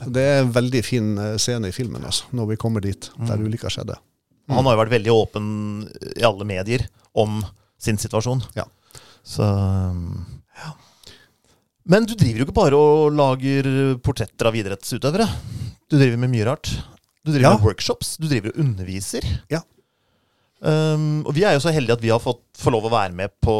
Det 0.08 0.22
er 0.24 0.40
en 0.46 0.54
veldig 0.56 0.82
fin 0.88 1.10
eh, 1.20 1.36
scene 1.42 1.68
i 1.68 1.76
filmen, 1.76 2.04
altså, 2.08 2.24
når 2.32 2.48
vi 2.54 2.60
kommer 2.62 2.82
dit, 2.82 3.10
der 3.18 3.38
Mm. 3.38 3.46
ulykka 3.50 3.70
skjedde. 3.70 3.98
Han 4.52 4.66
har 4.66 4.76
jo 4.76 4.82
vært 4.84 4.94
veldig 4.98 5.12
åpen 5.16 5.46
i 6.18 6.24
alle 6.28 6.44
medier 6.48 6.88
om 7.16 7.42
sin 7.80 7.98
situasjon. 7.98 8.42
Ja. 8.56 8.66
Så 9.24 9.44
um, 9.46 10.26
ja. 10.58 10.72
Men 11.86 12.06
du 12.06 12.16
driver 12.16 12.40
jo 12.42 12.46
ikke 12.48 12.58
bare 12.58 12.76
og 12.80 13.14
lager 13.16 13.70
portretter 14.04 14.48
av 14.50 14.56
idrettsutøvere. 14.56 15.28
Du 15.90 15.98
driver 15.98 16.18
med 16.18 16.32
mye 16.34 16.46
rart. 16.50 16.72
Du 17.24 17.32
driver 17.32 17.52
Ja. 17.52 17.54
med 17.58 17.64
workshops. 17.66 18.16
Du 18.18 18.28
driver 18.28 18.50
og 18.54 18.60
underviser. 18.64 19.24
Ja. 19.50 19.62
Um, 20.62 21.24
og 21.26 21.34
vi 21.34 21.44
er 21.48 21.54
jo 21.56 21.64
så 21.64 21.72
heldige 21.74 21.96
at 21.98 22.02
vi 22.04 22.12
har 22.14 22.20
fått 22.22 22.42
få 22.58 22.70
lov 22.74 22.86
å 22.86 22.92
være 22.94 23.14
med 23.18 23.32
på, 23.42 23.56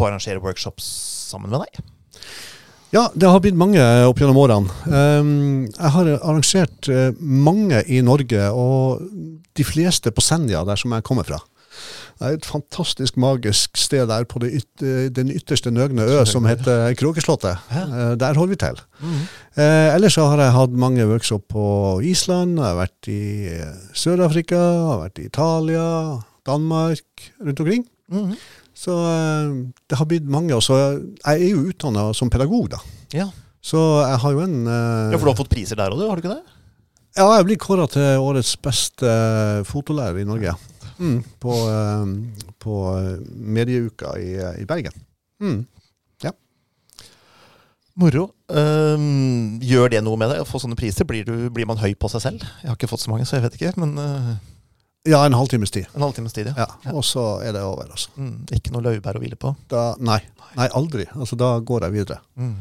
på 0.00 0.06
å 0.06 0.10
arrangere 0.10 0.40
workshops 0.40 0.88
sammen 1.30 1.52
med 1.52 1.66
deg. 1.66 1.84
Ja, 2.90 3.04
det 3.14 3.28
har 3.30 3.42
blitt 3.44 3.58
mange 3.58 3.82
opp 4.08 4.18
gjennom 4.18 4.40
årene. 4.42 4.72
Um, 4.90 5.68
jeg 5.68 5.92
har 5.94 6.08
arrangert 6.16 6.88
eh, 6.90 7.12
mange 7.20 7.84
i 7.86 8.00
Norge, 8.02 8.48
og 8.50 9.04
de 9.54 9.66
fleste 9.66 10.10
på 10.10 10.24
Senja, 10.24 10.64
der 10.66 10.80
som 10.80 10.96
jeg 10.96 11.06
kommer 11.06 11.28
fra. 11.28 11.38
Det 12.20 12.28
er 12.28 12.34
et 12.36 12.44
fantastisk 12.50 13.16
magisk 13.16 13.78
sted 13.80 14.10
der 14.10 14.26
på 14.28 14.42
yt 14.44 14.82
den 15.16 15.30
ytterste 15.32 15.70
nøgne 15.72 16.04
ø 16.04 16.24
som 16.28 16.44
heter 16.44 16.92
Kråkeslottet. 16.98 17.62
Eh, 17.72 18.12
der 18.20 18.36
holder 18.36 18.50
vi 18.50 18.58
til. 18.60 18.80
Eh, 19.54 19.94
ellers 19.94 20.18
så 20.18 20.26
har 20.28 20.42
jeg 20.42 20.56
hatt 20.58 20.74
mange 20.76 21.06
workshop 21.08 21.46
på 21.48 21.64
Island, 22.04 22.58
jeg 22.58 22.66
har 22.66 22.76
vært 22.82 23.08
i 23.08 23.22
eh, 23.54 23.78
Sør-Afrika, 23.96 24.58
har 24.90 25.04
vært 25.06 25.22
i 25.22 25.30
Italia, 25.30 25.86
Danmark, 26.46 27.30
rundt 27.40 27.64
omkring. 27.64 27.86
Mhm. 28.10 28.34
Så 28.80 28.96
eh, 28.96 29.52
det 29.90 29.98
har 30.00 30.08
blitt 30.08 30.28
mange. 30.30 30.56
Og 30.56 30.64
så 30.64 30.78
jeg 30.80 31.34
er 31.34 31.50
jo 31.50 31.66
utdanna 31.68 32.10
som 32.16 32.32
pedagog, 32.32 32.70
da. 32.72 32.80
Ja. 33.16 33.28
Så 33.60 33.80
jeg 34.00 34.22
har 34.22 34.36
jo 34.36 34.42
en 34.46 34.58
eh, 34.64 35.12
ja, 35.12 35.18
for 35.18 35.28
du 35.28 35.32
har 35.34 35.40
fått 35.42 35.52
priser 35.52 35.80
der 35.80 35.92
òg, 35.92 36.06
har 36.08 36.16
du 36.16 36.24
ikke 36.24 36.38
det? 36.38 36.56
Ja, 37.18 37.26
jeg 37.36 37.48
blir 37.48 37.58
kåra 37.60 37.88
til 37.90 38.22
årets 38.22 38.54
beste 38.62 39.10
eh, 39.10 39.66
fotolærer 39.68 40.22
i 40.22 40.28
Norge. 40.28 40.54
Mm, 41.00 41.22
på, 41.40 41.54
på 42.60 42.78
medieuka 43.24 44.10
i, 44.20 44.34
i 44.60 44.66
Bergen. 44.68 44.92
Mm. 45.40 45.62
Moro. 48.00 48.30
Um, 48.48 49.58
gjør 49.62 49.90
det 49.92 50.00
noe 50.04 50.18
med 50.20 50.32
deg 50.32 50.42
å 50.42 50.48
få 50.48 50.60
sånne 50.62 50.78
priser? 50.78 51.06
Blir, 51.08 51.26
du, 51.26 51.50
blir 51.52 51.68
man 51.68 51.80
høy 51.80 51.92
på 51.98 52.08
seg 52.12 52.22
selv? 52.24 52.46
Jeg 52.62 52.70
har 52.70 52.78
ikke 52.78 52.90
fått 52.90 53.02
så 53.04 53.12
mange, 53.12 53.26
så 53.28 53.36
jeg 53.36 53.44
vet 53.44 53.58
ikke. 53.58 53.72
Men 53.82 53.92
uh, 53.98 54.30
Ja, 55.08 55.22
en 55.24 55.32
halvtimes 55.32 55.70
tid. 55.72 55.86
en 55.94 56.02
halvtimes 56.04 56.32
tid, 56.36 56.50
ja. 56.52 56.66
Ja, 56.84 56.92
og 56.92 57.04
så 57.08 57.40
er 57.40 57.54
det 57.56 57.62
over, 57.64 57.88
altså. 57.88 58.12
Mm, 58.20 58.42
ikke 58.52 58.72
noe 58.74 58.84
laurbær 58.84 59.16
å 59.16 59.22
hvile 59.22 59.38
på. 59.40 59.54
Da, 59.72 59.94
nei. 59.96 60.20
nei, 60.58 60.66
aldri. 60.76 61.06
Altså, 61.16 61.38
da 61.40 61.54
går 61.64 61.86
jeg 61.86 61.96
videre. 61.96 62.20
Mm. 62.36 62.56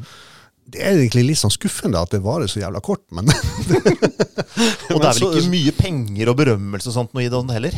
Det 0.69 0.83
er 0.85 0.99
egentlig 1.01 1.25
litt 1.31 1.41
sånn 1.41 1.51
skuffende 1.51 1.99
at 1.99 2.13
det 2.13 2.21
varer 2.23 2.47
så 2.47 2.61
jævla 2.61 2.79
kort, 2.85 3.03
men 3.11 3.27
Og 4.93 5.01
det 5.01 5.09
er 5.09 5.17
vel 5.17 5.25
ikke 5.25 5.49
mye 5.49 5.73
penger 5.75 6.31
og 6.31 6.37
berømmelse 6.39 6.91
og 6.91 6.95
sånt 6.95 7.17
noe 7.17 7.25
i 7.25 7.31
det 7.33 7.41
heller? 7.57 7.75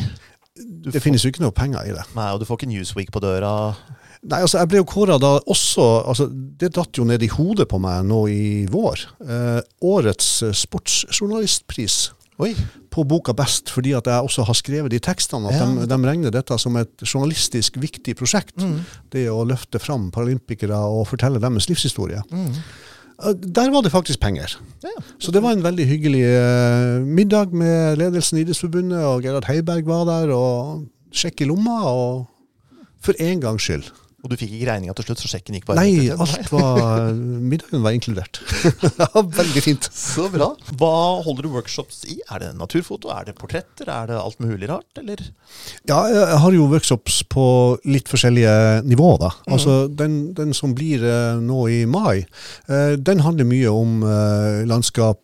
det 0.92 1.00
finnes 1.00 1.22
jo 1.24 1.30
ikke 1.32 1.44
noe 1.44 1.54
penger 1.56 1.88
i 1.88 1.94
det. 1.96 2.04
Nei, 2.16 2.28
og 2.34 2.40
du 2.42 2.46
får 2.48 2.60
ikke 2.60 2.70
Newsweek 2.72 3.12
på 3.14 3.22
døra. 3.24 3.72
Nei, 4.22 4.38
altså 4.44 4.60
Jeg 4.60 4.70
ble 4.70 4.82
jo 4.82 4.86
kåra 4.86 5.16
da 5.18 5.32
også 5.50 5.84
altså 6.06 6.28
Det 6.30 6.68
datt 6.76 6.94
jo 6.94 7.02
ned 7.08 7.24
i 7.26 7.30
hodet 7.32 7.66
på 7.70 7.80
meg 7.82 8.04
nå 8.06 8.20
i 8.30 8.42
vår. 8.70 9.06
Eh, 9.26 9.60
årets 9.88 10.28
eh, 10.46 10.54
sportsjournalistpris 10.54 11.96
Oi. 12.40 12.54
på 12.90 13.04
boka 13.08 13.32
Best, 13.36 13.70
fordi 13.70 13.92
at 13.96 14.06
jeg 14.06 14.20
også 14.24 14.44
har 14.44 14.54
skrevet 14.54 14.90
de 14.90 14.98
tekstene. 14.98 15.48
At 15.48 15.54
Ja. 15.60 15.66
de, 15.66 15.86
de 15.86 16.08
regner 16.08 16.30
dette 16.30 16.58
som 16.58 16.76
et 16.76 16.90
journalistisk 17.04 17.76
viktig 17.80 18.16
prosjekt. 18.16 18.56
Mm. 18.60 18.80
Det 19.10 19.26
å 19.30 19.44
løfte 19.48 19.78
fram 19.80 20.10
paralympikere 20.10 20.76
og 20.76 21.06
fortelle 21.08 21.40
deres 21.40 21.68
livshistorie. 21.68 22.22
Mm. 22.30 22.48
Eh, 23.22 23.32
Der 23.34 23.70
var 23.70 23.82
det 23.82 23.92
faktisk 23.92 24.20
penger. 24.20 24.56
Ja. 24.82 24.90
Så 25.18 25.30
det 25.32 25.42
var 25.42 25.52
en 25.52 25.62
veldig 25.62 25.86
hyggelig 25.86 26.22
eh, 26.24 27.00
middag 27.04 27.52
med 27.52 27.98
ledelsen 27.98 28.38
i 28.38 28.42
Idrettsforbundet, 28.42 28.98
og 29.04 29.22
Gerhard 29.22 29.44
Heiberg 29.48 29.84
var 29.86 30.04
der, 30.08 30.32
og 30.34 30.88
sjekk 31.12 31.40
i 31.42 31.44
lomma, 31.48 31.82
og 31.84 32.26
for 33.00 33.14
en 33.20 33.40
gangs 33.40 33.62
skyld. 33.62 33.88
Og 34.22 34.30
du 34.30 34.36
fikk 34.38 34.52
ikke 34.54 34.68
regninga 34.68 34.94
til 34.94 35.08
slutt, 35.08 35.20
så 35.24 35.28
sjekken 35.32 35.56
gikk 35.56 35.64
bare 35.66 35.82
Nei, 35.82 36.06
alt 36.14 36.50
var 36.52 37.08
Middagen 37.16 37.82
var 37.82 37.96
inkludert. 37.96 38.38
Ja, 39.02 39.08
veldig 39.18 39.62
fint. 39.64 39.88
Så 39.96 40.28
bra. 40.30 40.52
Hva 40.78 40.92
holder 41.24 41.46
du 41.46 41.50
workshops 41.56 42.02
i? 42.06 42.20
Er 42.30 42.42
det 42.42 42.50
naturfoto, 42.58 43.10
er 43.10 43.26
det 43.26 43.34
portretter, 43.38 43.88
er 43.90 44.10
det 44.12 44.18
alt 44.20 44.38
mulig 44.42 44.68
rart, 44.70 45.00
eller? 45.00 45.24
Ja, 45.88 45.98
jeg 46.12 46.38
har 46.44 46.54
jo 46.54 46.68
workshops 46.70 47.22
på 47.32 47.46
litt 47.88 48.10
forskjellige 48.10 48.54
nivåer, 48.86 49.18
da. 49.24 49.32
Altså, 49.50 49.76
den, 49.90 50.20
den 50.38 50.54
som 50.56 50.76
blir 50.78 51.02
eh, 51.02 51.42
nå 51.42 51.64
i 51.72 51.80
mai, 51.90 52.22
eh, 52.68 52.94
den 53.00 53.24
handler 53.26 53.48
mye 53.48 53.74
om 53.74 54.06
eh, 54.06 54.62
landskap, 54.70 55.22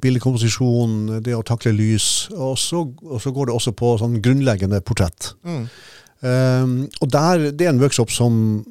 bildekomposisjon, 0.00 1.20
det 1.26 1.36
å 1.36 1.44
takle 1.46 1.74
lys. 1.76 2.28
Og 2.32 2.56
så, 2.60 2.84
og 2.88 3.20
så 3.22 3.34
går 3.34 3.50
det 3.50 3.58
også 3.58 3.76
på 3.76 3.94
sånn 4.00 4.20
grunnleggende 4.24 4.80
portrett. 4.86 5.34
Um, 6.20 6.88
og 7.00 7.12
der, 7.12 7.50
det 7.54 7.66
er 7.66 7.70
en 7.70 7.80
workshop 7.82 8.10
som 8.10 8.64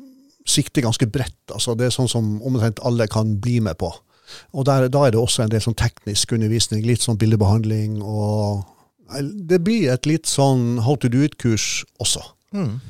sikter 0.47 0.83
ganske 0.85 1.07
bredt. 1.11 1.39
Altså 1.53 1.75
det 1.75 1.87
er 1.87 1.95
sånn 1.95 2.11
som 2.11 2.37
omtrent 2.45 2.81
alle 2.87 3.07
kan 3.11 3.37
bli 3.43 3.59
med 3.63 3.77
på. 3.79 3.91
Og 4.55 4.65
der, 4.67 4.87
da 4.91 5.05
er 5.05 5.15
det 5.15 5.21
også 5.21 5.45
en 5.45 5.51
del 5.51 5.63
sånn 5.63 5.77
teknisk 5.79 6.33
undervisning, 6.35 6.83
litt 6.85 7.03
sånn 7.03 7.19
bildebehandling 7.19 8.01
og 8.03 8.65
Det 9.47 9.61
blir 9.63 9.87
et 9.93 10.03
litt 10.03 10.27
sånn 10.27 10.81
how 10.83 10.97
to 10.99 11.07
do 11.07 11.21
it-kurs 11.23 11.85
også. 12.03 12.19
Mm. 12.51 12.81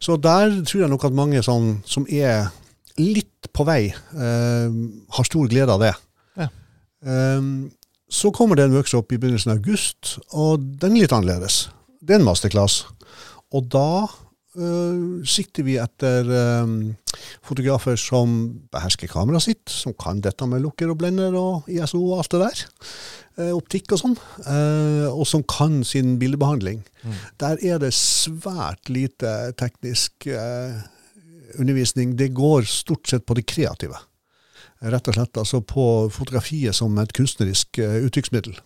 Så 0.00 0.16
der 0.16 0.54
tror 0.64 0.86
jeg 0.86 0.88
nok 0.88 1.04
at 1.04 1.16
mange 1.16 1.42
sånn, 1.44 1.82
som 1.84 2.06
er 2.08 2.46
litt 2.96 3.50
på 3.52 3.66
vei, 3.68 3.90
eh, 3.92 4.78
har 5.18 5.28
stor 5.28 5.50
glede 5.52 5.74
av 5.74 5.84
det. 5.84 5.92
Ja. 6.40 6.48
Um, 7.04 7.68
så 8.08 8.32
kommer 8.32 8.56
det 8.56 8.64
en 8.64 8.72
workshop 8.72 9.12
i 9.12 9.18
begynnelsen 9.20 9.52
av 9.52 9.60
august, 9.60 10.16
og 10.32 10.64
den 10.80 10.96
er 10.96 11.04
litt 11.04 11.12
annerledes. 11.12 11.66
Det 12.00 12.16
er 12.16 12.22
en 12.22 12.28
masterclass. 12.30 12.86
Og 13.54 13.68
da 13.70 14.06
uh, 14.06 15.20
sikter 15.28 15.66
vi 15.66 15.76
etter 15.78 16.26
um, 16.64 16.96
fotografer 17.46 17.98
som 18.00 18.34
behersker 18.74 19.10
kameraet 19.12 19.46
sitt, 19.46 19.70
som 19.70 19.94
kan 19.98 20.22
dette 20.24 20.48
med 20.50 20.64
lukker 20.64 20.90
og 20.90 20.98
blender 21.02 21.36
og 21.38 21.70
ISO 21.70 22.00
og 22.00 22.24
alt 22.24 22.34
det 22.34 22.42
der. 22.42 22.64
Uh, 23.36 23.52
optikk 23.58 23.94
og 23.94 24.02
sånn. 24.02 24.18
Uh, 24.48 25.06
og 25.12 25.26
som 25.30 25.44
kan 25.46 25.82
sin 25.86 26.16
bildebehandling. 26.22 26.82
Der 27.40 27.60
er 27.62 27.78
det 27.82 27.92
svært 27.94 28.90
lite 28.90 29.52
teknisk 29.60 30.26
eh, 30.26 30.80
undervisning. 31.60 32.16
Det 32.18 32.34
går 32.34 32.66
stort 32.66 33.08
sett 33.08 33.26
på 33.26 33.36
det 33.38 33.46
kreative. 33.46 33.98
Rett 34.84 35.08
og 35.08 35.16
slett 35.16 35.40
altså 35.40 35.62
på 35.64 35.84
fotografiet 36.12 36.76
som 36.76 36.96
et 37.00 37.14
kunstnerisk 37.16 37.78
eh, 37.78 38.00
uttrykksmiddel. 38.06 38.58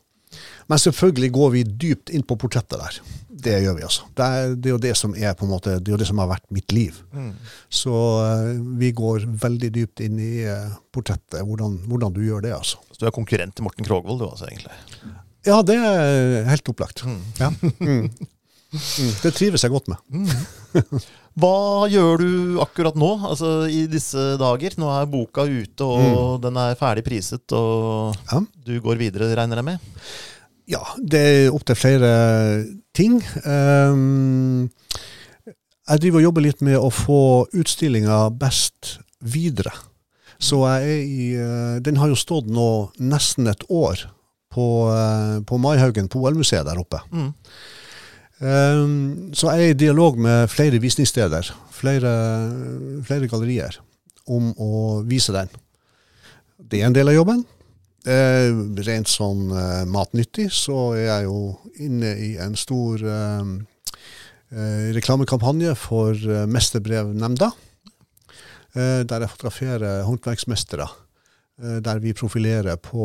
Men 0.70 0.78
selvfølgelig 0.78 1.30
går 1.34 1.50
vi 1.56 1.64
dypt 1.84 2.12
inn 2.14 2.24
på 2.26 2.36
portrettet 2.40 2.78
der. 2.78 2.98
Det 3.40 3.56
gjør 3.64 3.76
vi 3.78 3.84
altså. 3.86 4.06
Det 4.16 4.26
er, 4.26 4.54
det 4.54 4.70
er 4.70 4.74
jo 4.74 4.82
det 4.84 4.92
som 4.98 5.14
er 5.16 5.36
på 5.38 5.46
en 5.46 5.52
måte, 5.54 5.78
det 5.80 5.90
er 5.90 5.96
jo 5.96 6.00
det 6.02 6.08
som 6.10 6.20
har 6.22 6.28
vært 6.30 6.46
mitt 6.54 6.74
liv. 6.76 6.98
Mm. 7.16 7.30
Så 7.72 7.94
uh, 7.94 8.50
vi 8.80 8.92
går 8.96 9.24
veldig 9.42 9.70
dypt 9.78 10.02
inn 10.04 10.20
i 10.20 10.32
uh, 10.44 10.76
portrettet, 10.94 11.40
hvordan, 11.46 11.78
hvordan 11.90 12.14
du 12.16 12.20
gjør 12.26 12.44
det, 12.44 12.52
altså. 12.56 12.82
Så 12.90 13.02
du 13.02 13.08
er 13.08 13.16
konkurrent 13.16 13.56
til 13.56 13.66
Morten 13.66 13.86
Krogvold, 13.86 14.20
du 14.20 14.28
altså, 14.28 14.50
egentlig? 14.50 14.76
Ja, 15.48 15.62
det 15.64 15.78
er 15.80 16.50
helt 16.50 16.74
opplagt. 16.74 17.06
Mm. 17.06 17.24
Ja. 17.40 17.54
Mm. 17.80 18.10
Mm. 18.70 19.12
Det 19.22 19.32
trives 19.34 19.64
jeg 19.66 19.72
godt 19.72 19.88
med. 19.90 19.98
Hva 21.40 21.86
gjør 21.90 22.20
du 22.22 22.30
akkurat 22.62 22.94
nå, 22.98 23.08
altså 23.30 23.64
i 23.70 23.84
disse 23.90 24.18
dager? 24.40 24.76
Nå 24.78 24.90
er 24.94 25.08
boka 25.10 25.44
ute, 25.46 25.86
og 25.86 26.40
den 26.44 26.58
er 26.60 26.76
ferdig 26.78 27.04
priset, 27.06 27.46
og 27.56 28.14
Ja. 28.30 28.40
du 28.66 28.76
går 28.82 28.98
videre, 29.00 29.30
regner 29.38 29.56
jeg 29.62 29.68
med? 29.72 29.78
Ja, 30.70 30.82
det 31.02 31.20
er 31.20 31.54
opptil 31.54 31.74
flere 31.78 32.10
ting. 32.94 33.16
Um, 33.42 34.70
jeg 35.90 36.02
driver 36.04 36.20
og 36.20 36.26
jobber 36.28 36.44
litt 36.46 36.60
med 36.62 36.78
å 36.78 36.90
få 36.94 37.20
utstillinga 37.58 38.28
best 38.38 38.98
videre. 39.22 39.72
Så 40.40 40.62
jeg 40.64 40.86
er 40.88 41.00
i 41.04 41.24
eh, 41.36 41.80
Den 41.84 41.98
har 42.00 42.08
jo 42.08 42.16
stått 42.16 42.46
nå 42.48 42.68
nesten 42.96 43.50
et 43.50 43.60
år 43.68 44.06
på, 44.54 44.66
eh, 44.88 45.40
på 45.44 45.58
Maihaugen, 45.60 46.08
på 46.08 46.22
OL-museet 46.22 46.64
der 46.64 46.78
oppe. 46.80 47.02
Mm. 47.12 47.34
Um, 48.40 49.32
så 49.36 49.52
jeg 49.52 49.66
er 49.66 49.74
i 49.74 49.76
dialog 49.76 50.16
med 50.16 50.48
flere 50.48 50.78
visningssteder, 50.80 51.50
flere, 51.76 52.12
flere 53.04 53.28
gallerier, 53.28 53.76
om 54.32 54.54
å 54.56 55.00
vise 55.04 55.34
den. 55.36 55.50
Det 56.56 56.80
er 56.80 56.88
en 56.88 56.96
del 56.96 57.12
av 57.12 57.18
jobben. 57.18 57.42
Eh, 58.08 58.48
rent 58.86 59.10
sånn 59.12 59.50
eh, 59.52 59.82
matnyttig 59.84 60.46
så 60.56 60.94
er 60.96 61.04
jeg 61.04 61.26
jo 61.26 61.40
inne 61.84 62.14
i 62.16 62.30
en 62.40 62.54
stor 62.56 63.02
eh, 63.04 63.50
eh, 64.56 64.86
reklamekampanje 64.96 65.74
for 65.76 66.16
Mesterbrevnemnda. 66.48 67.50
Der 68.70 69.24
jeg 69.24 69.30
fotograferer 69.32 70.04
håndverksmestere. 70.06 70.84
Der 71.82 71.98
vi 71.98 72.12
profilerer 72.14 72.76
på 72.78 73.02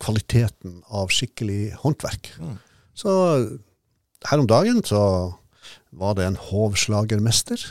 kvaliteten 0.00 0.78
av 0.88 1.12
skikkelig 1.12 1.74
håndverk. 1.82 2.30
Mm. 2.40 2.54
Så 2.96 3.12
her 4.30 4.42
om 4.42 4.48
dagen 4.50 4.82
så 4.86 5.02
var 5.96 6.16
det 6.18 6.26
en 6.26 6.40
hovslagermester. 6.48 7.62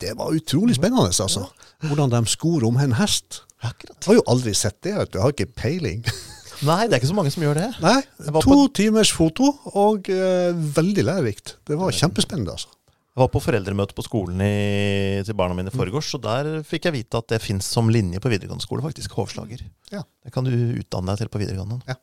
Det 0.00 0.16
var 0.18 0.34
utrolig 0.36 0.76
spennende, 0.76 1.12
altså. 1.12 1.46
Hvordan 1.84 2.12
de 2.12 2.24
skor 2.28 2.66
om 2.68 2.80
en 2.80 2.96
hest. 2.98 3.42
Akkurat. 3.60 3.96
Jeg 4.00 4.08
har 4.08 4.18
jo 4.20 4.28
aldri 4.32 4.52
sett 4.56 4.78
det, 4.84 4.94
vet 4.96 5.12
du. 5.12 5.18
Jeg 5.18 5.24
har 5.24 5.34
ikke 5.34 5.52
peiling. 5.56 6.04
Nei, 6.68 6.82
det 6.88 6.96
er 6.96 7.00
ikke 7.00 7.10
så 7.10 7.16
mange 7.16 7.32
som 7.32 7.44
gjør 7.44 7.56
det. 7.56 7.68
Nei, 7.80 7.98
to 8.44 8.56
timers 8.76 9.12
foto, 9.16 9.48
og 9.80 10.08
eh, 10.12 10.52
veldig 10.76 11.04
lærerikt. 11.08 11.56
Det 11.68 11.78
var 11.80 11.94
kjempespennende, 11.96 12.56
altså. 12.56 12.72
Jeg 13.10 13.24
var 13.24 13.30
på 13.32 13.42
foreldremøte 13.42 13.96
på 13.96 14.04
skolen 14.06 14.40
i, 14.44 15.20
til 15.26 15.36
barna 15.36 15.56
mine 15.56 15.72
i 15.72 15.76
forgårs, 15.76 16.12
og 16.16 16.22
der 16.24 16.60
fikk 16.64 16.86
jeg 16.88 16.94
vite 16.94 17.20
at 17.20 17.32
det 17.32 17.40
fins 17.42 17.68
som 17.68 17.88
linje 17.92 18.20
på 18.22 18.30
videregående 18.32 18.64
skole, 18.64 18.84
faktisk. 18.84 19.16
Hovslager. 19.18 19.64
Ja. 19.92 20.04
Det 20.24 20.32
kan 20.32 20.46
du 20.46 20.52
utdanne 20.52 21.12
deg 21.12 21.24
til 21.24 21.32
på 21.32 21.42
videregående. 21.42 21.80
Ja. 21.90 21.98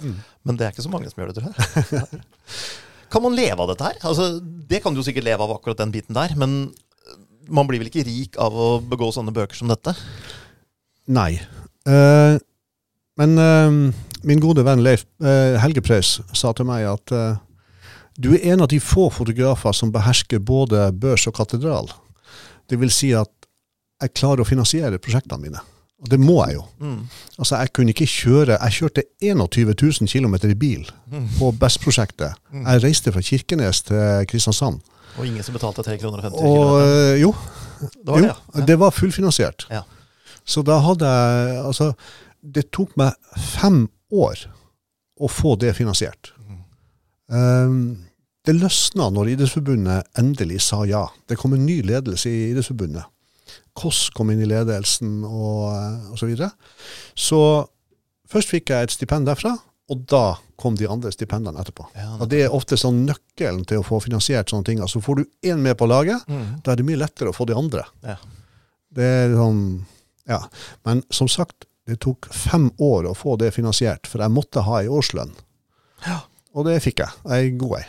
Mm. 0.00 0.16
Men 0.48 0.58
det 0.58 0.66
er 0.66 0.74
ikke 0.74 0.84
så 0.84 0.92
mange 0.92 1.12
som 1.12 1.20
gjør 1.20 1.32
det, 1.32 1.40
tror 1.40 1.52
jeg. 1.52 2.24
kan 3.10 3.24
man 3.24 3.34
leve 3.36 3.58
av 3.58 3.72
dette 3.72 3.86
her? 3.86 3.98
Altså, 4.06 4.38
det 4.40 4.82
kan 4.84 4.94
du 4.94 5.00
jo 5.00 5.06
sikkert 5.06 5.26
leve 5.26 5.44
av, 5.44 5.56
akkurat 5.56 5.80
den 5.82 5.92
biten 5.94 6.16
der. 6.16 6.34
Men 6.38 6.70
man 7.50 7.66
blir 7.68 7.82
vel 7.82 7.90
ikke 7.90 8.06
rik 8.06 8.38
av 8.40 8.54
å 8.54 8.68
begå 8.84 9.10
sånne 9.14 9.34
bøker 9.34 9.58
som 9.58 9.70
dette? 9.70 9.94
Nei. 11.10 11.34
Uh, 11.88 12.38
men 13.18 13.34
uh, 13.40 13.90
min 14.26 14.42
gode 14.42 14.64
venn 14.66 14.84
Leif 14.84 15.06
uh, 15.24 15.58
Helge 15.60 15.82
Preus 15.84 16.18
sa 16.36 16.52
til 16.56 16.68
meg 16.68 16.86
at 16.88 17.12
eh, 17.14 17.38
du 18.20 18.34
er 18.34 18.52
en 18.52 18.62
av 18.64 18.68
de 18.68 18.80
få 18.82 19.06
fotografer 19.12 19.72
som 19.76 19.92
behersker 19.94 20.42
både 20.44 20.90
børs 20.92 21.24
og 21.30 21.38
katedral. 21.38 21.88
Det 22.68 22.76
vil 22.80 22.92
si 22.92 23.14
at 23.16 23.32
jeg 24.00 24.16
klarer 24.16 24.44
å 24.44 24.48
finansiere 24.48 25.00
prosjektene 25.00 25.40
mine. 25.40 25.62
Og 26.00 26.08
det 26.10 26.16
må 26.20 26.38
jeg 26.46 26.54
jo. 26.56 26.62
Mm. 26.80 27.00
Altså, 27.38 27.56
jeg 27.60 27.72
kunne 27.76 27.92
ikke 27.92 28.06
kjøre 28.08 28.56
Jeg 28.62 28.72
kjørte 28.72 29.02
21 29.20 29.74
000 29.82 30.08
km 30.08 30.34
i 30.48 30.54
bil 30.54 30.86
Mm. 31.10 31.26
på 31.38 31.50
BEST-prosjektet. 31.60 32.32
Jeg 32.54 32.82
reiste 32.84 33.12
fra 33.12 33.20
Kirkenes 33.20 33.82
til 33.82 34.26
Kristiansand. 34.30 34.80
Og 35.18 35.26
ingen 35.26 35.42
som 35.42 35.52
betalte 35.56 35.82
3 35.82 35.98
kroner 35.98 36.18
og 36.18 36.22
50 36.22 36.40
Og 36.40 36.80
eh, 36.80 37.20
jo, 37.20 37.34
Det 37.80 38.06
var 38.06 38.18
jo 38.18 38.24
det, 38.26 38.34
ja. 38.54 38.64
det 38.66 38.78
var 38.78 38.90
fullfinansiert. 38.94 39.66
Ja. 39.70 39.82
Så 40.46 40.62
da 40.62 40.78
hadde 40.78 41.04
jeg 41.10 41.64
Altså, 41.66 41.92
det 42.54 42.70
tok 42.72 42.94
meg 42.96 43.12
fem 43.36 43.88
år 44.12 44.46
å 45.20 45.28
få 45.28 45.56
det 45.60 45.74
finansiert. 45.76 46.32
Mm. 46.48 46.62
Um, 47.36 47.98
det 48.46 48.54
løsna 48.56 49.10
når 49.12 49.34
Idrettsforbundet 49.34 50.06
endelig 50.18 50.62
sa 50.64 50.84
ja. 50.88 51.04
Det 51.28 51.36
kom 51.38 51.52
en 51.54 51.66
ny 51.66 51.82
ledelse 51.84 52.30
i 52.30 52.46
Idrettsforbundet. 52.52 53.04
Kåss 53.74 54.10
kom 54.14 54.30
inn 54.30 54.42
i 54.42 54.48
ledelsen 54.50 55.24
og, 55.24 56.12
osv. 56.12 56.18
så 56.20 56.26
videre. 56.30 56.50
Så 57.16 57.40
først 58.30 58.48
fikk 58.52 58.70
jeg 58.74 58.82
et 58.88 58.94
stipend 58.94 59.26
derfra, 59.26 59.54
og 59.90 60.04
da 60.10 60.36
kom 60.60 60.76
de 60.76 60.86
andre 60.90 61.10
stipendene 61.10 61.58
etterpå. 61.62 61.86
Ja, 61.96 62.16
Og 62.20 62.28
Det 62.28 62.42
er 62.44 62.52
ofte 62.54 62.76
sånn 62.76 63.06
nøkkelen 63.08 63.64
til 63.66 63.80
å 63.80 63.86
få 63.86 63.98
finansiert 64.04 64.50
sånne 64.52 64.64
ting. 64.68 64.80
Altså 64.80 65.00
Får 65.02 65.16
du 65.16 65.24
én 65.48 65.58
med 65.58 65.76
på 65.78 65.88
laget, 65.88 66.20
Mm. 66.28 66.60
da 66.62 66.72
er 66.72 66.76
det 66.76 66.84
mye 66.86 66.98
lettere 67.00 67.30
å 67.30 67.34
få 67.34 67.46
de 67.46 67.54
andre. 67.54 67.84
Ja. 68.04 68.16
Det 68.92 69.02
er 69.04 69.34
sånn, 69.34 69.84
ja. 70.28 70.40
Men 70.84 71.02
som 71.10 71.28
sagt, 71.28 71.64
det 71.86 72.00
tok 72.00 72.28
fem 72.30 72.70
år 72.78 73.08
å 73.10 73.16
få 73.16 73.36
det 73.38 73.52
finansiert, 73.54 74.06
for 74.06 74.18
jeg 74.20 74.30
måtte 74.30 74.62
ha 74.62 74.80
ei 74.82 74.86
årslønn. 74.88 75.32
Ja. 76.06 76.20
Og 76.54 76.66
det 76.66 76.82
fikk 76.82 76.98
jeg. 76.98 77.08
Ei 77.30 77.50
god 77.50 77.78
ei. 77.80 77.84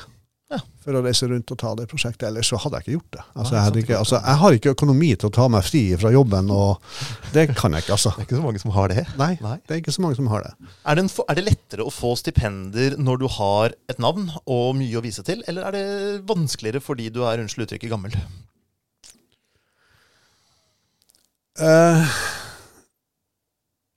For 0.82 0.98
å 0.98 1.02
reise 1.06 1.28
rundt 1.30 1.52
og 1.54 1.60
ta 1.62 1.76
det 1.78 1.86
prosjektet. 1.91 2.24
Ellers 2.32 2.50
så 2.50 2.58
hadde 2.58 2.80
jeg 2.80 2.88
ikke 2.88 2.96
gjort 2.96 3.17
det. 3.17 3.24
Altså, 3.36 3.56
jeg, 3.58 3.84
ikke, 3.84 3.98
altså, 4.00 4.17
jeg 4.17 4.39
har 4.41 4.58
ikke 4.58 4.74
økonomi 4.74 5.12
til 5.13 5.30
å 5.30 5.34
ta 5.36 5.46
meg 5.54 5.65
fri 5.67 5.82
fra 6.02 6.10
jobben, 6.13 6.50
og 6.56 7.34
det 7.36 7.44
kan 7.54 7.78
jeg 7.78 7.86
ikke, 7.86 7.98
altså. 8.00 8.13
Det 8.17 8.26
er 8.26 8.30
ikke 8.30 8.39
så 8.39 8.46
mange 8.48 8.62
som 8.63 8.74
har 8.74 8.89
det. 8.89 9.04
Nei, 9.20 9.32
Nei. 9.44 9.58
det 9.67 9.76
er 9.76 9.82
ikke 9.84 9.94
så 9.94 10.06
mange 10.06 10.17
som 10.17 10.30
har 10.32 10.46
det. 10.48 10.54
Er 10.89 10.98
det, 10.98 11.06
en, 11.06 11.12
er 11.30 11.38
det 11.38 11.46
lettere 11.46 11.86
å 11.86 11.94
få 11.94 12.15
stipender 12.17 12.98
når 12.98 13.22
du 13.22 13.28
har 13.38 13.76
et 13.91 14.02
navn 14.02 14.32
og 14.41 14.72
mye 14.80 14.98
å 14.98 15.04
vise 15.06 15.26
til, 15.28 15.44
eller 15.52 15.70
er 15.70 15.78
det 15.78 15.86
vanskeligere 16.30 16.82
fordi 16.82 17.12
du 17.13 17.22
er 17.30 17.44
unnskyld 17.44 17.67
uttrykket 17.67 17.94
gammel? 17.94 18.17
Eh, 21.62 22.15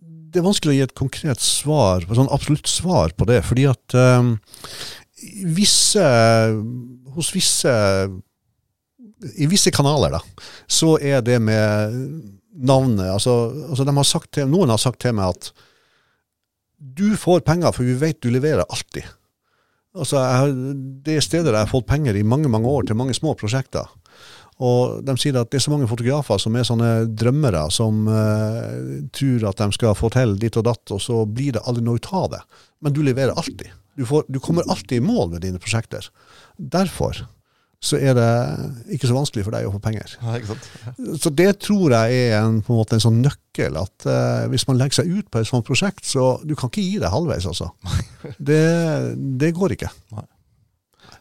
det 0.05 0.42
er 0.42 0.47
vanskelig 0.49 0.75
å 0.75 0.77
gi 0.77 0.85
et 0.85 0.97
konkret 0.99 1.40
svar, 1.40 2.05
et 2.05 2.18
sånn 2.18 2.33
absolutt 2.35 2.68
svar 2.68 3.14
på 3.16 3.29
det, 3.31 3.40
fordi 3.47 3.68
at 3.70 3.97
eh, 3.97 4.33
visse, 5.56 6.04
hos 7.14 7.32
visse 7.34 7.74
I 9.40 9.48
visse 9.48 9.72
kanaler, 9.74 10.16
da, 10.18 10.20
så 10.68 10.96
er 11.00 11.22
det 11.24 11.38
med 11.42 11.94
navnet 12.54 13.08
altså, 13.10 13.52
altså 13.70 13.87
de 13.87 13.94
har 13.96 14.06
sagt 14.06 14.32
til, 14.37 14.50
Noen 14.50 14.70
har 14.70 14.80
sagt 14.80 15.00
til 15.02 15.14
meg 15.16 15.34
at 15.34 15.52
du 16.78 17.14
får 17.16 17.44
penger, 17.46 17.72
for 17.72 17.87
vi 17.87 17.94
vet 17.96 18.18
du 18.20 18.28
leverer 18.28 18.66
alltid. 18.68 19.06
Altså, 19.94 20.20
jeg, 20.20 20.74
det 21.06 21.14
er 21.16 21.24
steder 21.24 21.54
jeg 21.54 21.64
har 21.64 21.70
fått 21.70 21.87
penger 21.88 22.16
i 22.18 22.26
mange 22.26 22.50
mange 22.50 22.68
år 22.68 22.84
til 22.84 22.98
mange 22.98 23.14
små 23.16 23.32
prosjekter. 23.38 23.88
Og 24.62 25.01
de 25.03 25.17
sier 25.19 25.35
at 25.40 25.51
det 25.51 25.59
er 25.59 25.64
så 25.64 25.73
mange 25.73 25.88
fotografer 25.90 26.38
som 26.38 26.55
er 26.55 26.67
sånne 26.67 26.90
drømmere, 27.11 27.64
som 27.75 28.05
uh, 28.07 29.01
tror 29.14 29.49
at 29.51 29.62
de 29.64 29.75
skal 29.75 29.97
få 29.99 30.12
til 30.14 30.37
ditt 30.38 30.59
og 30.61 30.69
datt, 30.69 30.95
og 30.95 31.03
så 31.03 31.25
blir 31.27 31.57
det 31.57 31.64
aldri 31.67 31.83
noe 31.87 31.99
ut 31.99 32.11
av 32.14 32.29
det. 32.37 32.43
Men 32.85 32.95
du 32.95 33.03
leverer 33.03 33.35
alltid. 33.35 33.73
Du, 33.99 34.05
får, 34.07 34.27
du 34.31 34.38
kommer 34.43 34.67
alltid 34.71 35.01
i 35.01 35.05
mål 35.05 35.35
med 35.35 35.43
dine 35.47 35.62
prosjekter. 35.62 36.07
Derfor 36.59 37.25
så 37.85 37.99
er 38.01 38.14
det 38.17 38.29
ikke 38.97 39.11
så 39.11 39.17
vanskelig 39.17 39.45
for 39.45 39.53
deg 39.53 39.67
å 39.69 39.73
få 39.75 39.81
penger. 39.85 40.14
Ja, 40.23 40.38
sant? 40.49 40.69
Så 41.23 41.29
det 41.37 41.51
tror 41.67 41.93
jeg 41.93 42.21
er 42.31 42.38
en, 42.38 42.62
på 42.64 42.79
en, 42.79 42.95
en 42.97 43.03
sånn 43.03 43.19
nøkkel, 43.21 43.77
at 43.77 44.07
uh, 44.09 44.47
hvis 44.53 44.64
man 44.71 44.79
legger 44.81 45.03
seg 45.03 45.11
ut 45.11 45.29
på 45.29 45.43
et 45.43 45.51
sånt 45.51 45.67
prosjekt, 45.69 46.07
så 46.09 46.38
du 46.47 46.55
kan 46.57 46.73
ikke 46.73 46.85
gi 46.85 46.97
deg 47.03 47.12
halvveis, 47.12 47.45
altså. 47.51 47.75
Det, 48.38 48.62
det 49.37 49.53
går 49.59 49.77
ikke. 49.77 49.90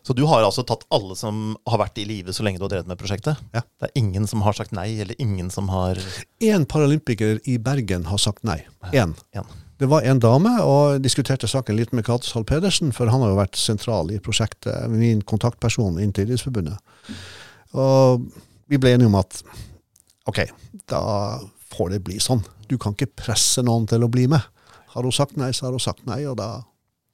Så 0.04 0.14
du 0.14 0.26
har 0.28 0.44
altså 0.44 0.66
tatt 0.68 0.84
alle 0.92 1.16
som 1.16 1.54
har 1.70 1.80
vært 1.80 2.00
i 2.02 2.08
live 2.08 2.34
så 2.36 2.44
lenge 2.44 2.60
du 2.60 2.66
har 2.66 2.74
drevet 2.74 2.90
med 2.92 3.00
prosjektet? 3.00 3.40
Ja. 3.56 3.62
Det 3.80 3.88
er 3.88 4.00
ingen 4.00 4.28
som 4.28 4.44
har 4.44 4.56
sagt 4.58 4.76
nei, 4.76 4.90
eller 5.00 5.16
ingen 5.24 5.52
som 5.54 5.70
har 5.72 6.00
Én 6.44 6.66
paralympiker 6.68 7.40
i 7.48 7.56
Bergen 7.64 8.10
har 8.12 8.20
sagt 8.20 8.44
nei. 8.44 8.60
Én. 8.92 9.16
En. 9.32 9.48
Det 9.80 9.88
var 9.92 10.04
en 10.08 10.20
dame, 10.20 10.52
og 10.64 11.00
diskuterte 11.04 11.48
saken 11.50 11.80
litt 11.80 11.96
med 11.96 12.06
Cato 12.08 12.30
Hall 12.36 12.46
Pedersen, 12.48 12.92
for 12.96 13.08
han 13.12 13.24
har 13.24 13.32
jo 13.32 13.40
vært 13.40 13.60
sentral 13.60 14.12
i 14.12 14.20
prosjektet, 14.24 14.92
min 14.92 15.24
kontaktperson 15.28 15.98
inntil 16.04 16.28
Idrettsforbundet. 16.28 16.78
Og 17.80 18.28
vi 18.72 18.80
ble 18.80 18.94
enige 18.96 19.10
om 19.10 19.18
at 19.20 19.40
ok, 20.30 20.46
da 20.92 21.02
får 21.74 21.96
det 21.96 22.04
bli 22.06 22.20
sånn. 22.22 22.44
Du 22.70 22.78
kan 22.78 22.96
ikke 22.96 23.12
presse 23.24 23.64
noen 23.66 23.88
til 23.90 24.04
å 24.06 24.12
bli 24.12 24.28
med. 24.32 24.44
Har 24.94 25.08
hun 25.08 25.16
sagt 25.16 25.40
nei, 25.40 25.52
så 25.56 25.68
har 25.68 25.76
hun 25.76 25.84
sagt 25.84 26.06
nei, 26.08 26.22
og 26.30 26.38
da 26.40 26.62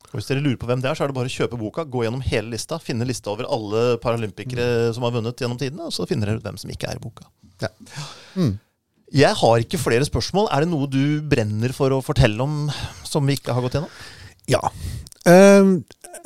Og 0.10 0.17
Hvis 0.17 0.30
dere 0.32 0.41
lurer 0.41 0.58
på 0.58 0.65
hvem 0.69 0.82
det 0.82 0.89
er, 0.89 0.98
så 0.98 1.06
er 1.06 1.12
det 1.12 1.17
bare 1.19 1.30
å 1.30 1.34
kjøpe 1.34 1.60
boka, 1.60 1.86
gå 1.86 2.02
gjennom 2.06 2.24
hele 2.26 2.56
lista, 2.56 2.80
finne 2.82 3.06
lista 3.06 3.30
over 3.30 3.45
alle 3.45 4.00
paralympikere 4.02 4.89
som 4.95 5.06
har 5.06 5.13
vunnet 5.13 5.38
gjennom 5.38 5.60
tidene, 5.62 5.86
og 5.86 5.93
så 5.93 6.08
finner 6.10 6.32
dere 6.32 6.41
ut 6.41 6.48
hvem 6.48 6.58
som 6.58 6.74
ikke 6.74 6.89
er 6.89 6.98
i 6.98 7.04
boka. 7.04 7.30
Ja. 7.62 7.69
Mm. 8.34 8.56
Jeg 9.19 9.38
har 9.41 9.62
ikke 9.62 9.82
flere 9.82 10.06
spørsmål. 10.06 10.50
Er 10.54 10.65
det 10.65 10.72
noe 10.72 10.89
du 10.89 11.22
brenner 11.30 11.74
for 11.78 11.93
å 11.93 12.02
fortelle 12.06 12.41
om 12.41 12.67
som 13.06 13.26
vi 13.30 13.38
ikke 13.38 13.54
har 13.54 13.65
gått 13.65 13.78
gjennom? 13.78 13.93
Ja. 14.50 14.62
Uh, 15.30 15.78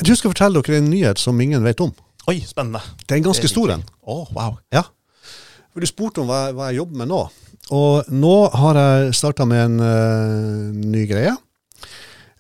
jeg 0.04 0.20
skal 0.20 0.32
fortelle 0.32 0.64
dere 0.64 0.80
en 0.80 0.92
nyhet 0.92 1.20
som 1.20 1.40
ingen 1.44 1.64
vet 1.68 1.84
om. 1.84 1.92
Oi, 2.32 2.40
spennende. 2.48 2.80
Det 3.04 3.18
er 3.18 3.20
en 3.20 3.28
ganske 3.28 3.52
stor 3.52 3.76
en. 3.76 3.84
Oh, 4.08 4.28
wow. 4.36 4.60
Ja. 4.72 4.86
For 5.74 5.84
du 5.84 5.90
spurte 5.90 6.24
om 6.24 6.30
hva, 6.32 6.46
hva 6.56 6.72
jeg 6.72 6.80
jobber 6.80 7.04
med 7.04 7.12
nå. 7.12 7.24
Og 7.74 8.12
nå 8.12 8.36
har 8.60 8.80
jeg 8.80 9.16
starta 9.18 9.48
med 9.48 9.66
en 9.68 9.80
uh, 9.84 10.72
ny 10.76 11.04
greie. 11.10 11.34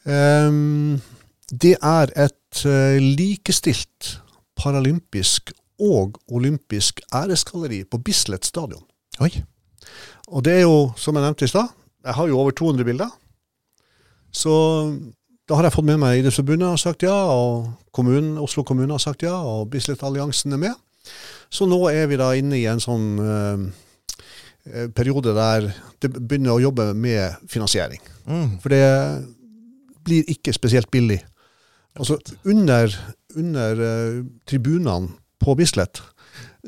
Ehm, 0.04 1.00
det 1.62 1.76
er 1.78 2.12
et 2.18 2.66
eh, 2.66 2.98
likestilt 3.02 4.16
paralympisk 4.58 5.52
og 5.84 6.18
olympisk 6.32 7.02
æresgalleri 7.14 7.84
på 7.90 8.00
Bislett 8.02 8.46
stadion. 8.46 8.84
Oi. 9.22 9.32
Og 10.34 10.46
det 10.46 10.54
er 10.60 10.64
jo, 10.64 10.94
som 10.98 11.16
jeg 11.16 11.26
nevnte 11.26 11.46
i 11.46 11.52
stad, 11.52 11.70
jeg 12.04 12.16
har 12.18 12.28
jo 12.28 12.40
over 12.40 12.52
200 12.52 12.86
bilder. 12.88 13.12
Så 14.34 14.54
da 15.50 15.58
har 15.58 15.68
jeg 15.68 15.76
fått 15.76 15.88
med 15.88 16.00
meg 16.02 16.22
Idrettsforbundet 16.22 16.72
har 16.72 16.82
sagt 16.82 17.06
ja, 17.06 17.14
og 17.14 17.68
kommunen, 17.94 18.38
Oslo 18.42 18.64
kommune 18.64 18.96
har 18.96 19.04
sagt 19.04 19.26
ja, 19.26 19.36
og 19.36 19.70
Bislett-alliansen 19.74 20.56
er 20.56 20.62
med. 20.62 20.80
Så 21.54 21.68
nå 21.70 21.78
er 21.92 22.08
vi 22.10 22.18
da 22.18 22.32
inne 22.38 22.58
i 22.58 22.66
en 22.72 22.82
sånn 22.82 23.08
eh, 23.22 23.66
eh, 24.72 24.88
periode 24.96 25.36
der 25.38 25.68
det 26.02 26.14
begynner 26.16 26.56
å 26.56 26.64
jobbe 26.64 26.90
med 26.96 27.44
finansiering. 27.52 28.02
Mm. 28.26 28.58
For 28.64 28.74
det 28.74 28.88
blir 30.04 30.32
ikke 30.32 30.56
spesielt 30.56 30.90
billig. 30.92 31.20
Altså 32.00 32.18
under, 32.50 32.96
under 33.36 33.84
uh, 33.84 34.24
tribunene 34.50 35.14
på 35.44 35.56
Bislett 35.60 36.02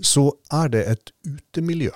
så 0.03 0.27
er 0.53 0.69
det 0.73 0.83
et 0.91 1.11
utemiljø. 1.25 1.91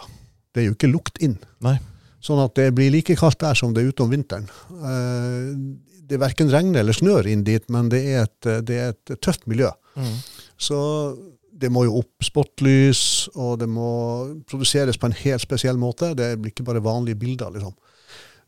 Det 0.55 0.61
er 0.63 0.69
jo 0.69 0.77
ikke 0.77 0.93
lukt 0.93 1.19
inn. 1.21 1.35
Nei. 1.61 1.75
Sånn 2.23 2.39
at 2.41 2.55
det 2.57 2.71
blir 2.75 2.89
like 2.91 3.15
kaldt 3.19 3.39
der 3.43 3.55
som 3.55 3.75
det 3.75 3.83
er 3.83 3.91
ute 3.91 4.05
om 4.05 4.11
vinteren. 4.11 4.49
Uh, 4.71 5.53
Det 6.09 6.17
verken 6.17 6.49
regner 6.49 6.81
eller 6.81 6.95
snør 6.97 7.27
inn 7.29 7.43
dit, 7.45 7.61
men 7.69 7.85
det 7.93 7.99
er 8.09 8.23
et, 8.23 8.47
det 8.65 8.77
er 8.81 8.95
et 8.95 9.11
tøft 9.21 9.43
miljø. 9.45 9.69
Mm. 9.93 10.15
Så 10.57 10.77
det 11.53 11.69
må 11.69 11.83
jo 11.85 11.99
opp 11.99 12.25
spotlys, 12.25 13.29
og 13.35 13.59
det 13.61 13.67
må 13.69 13.91
produseres 14.49 14.97
på 14.97 15.05
en 15.05 15.13
helt 15.13 15.43
spesiell 15.43 15.77
måte. 15.77 16.15
Det 16.17 16.31
blir 16.41 16.49
ikke 16.49 16.65
bare 16.65 16.81
vanlige 16.81 17.19
bilder, 17.21 17.51
liksom. 17.53 17.75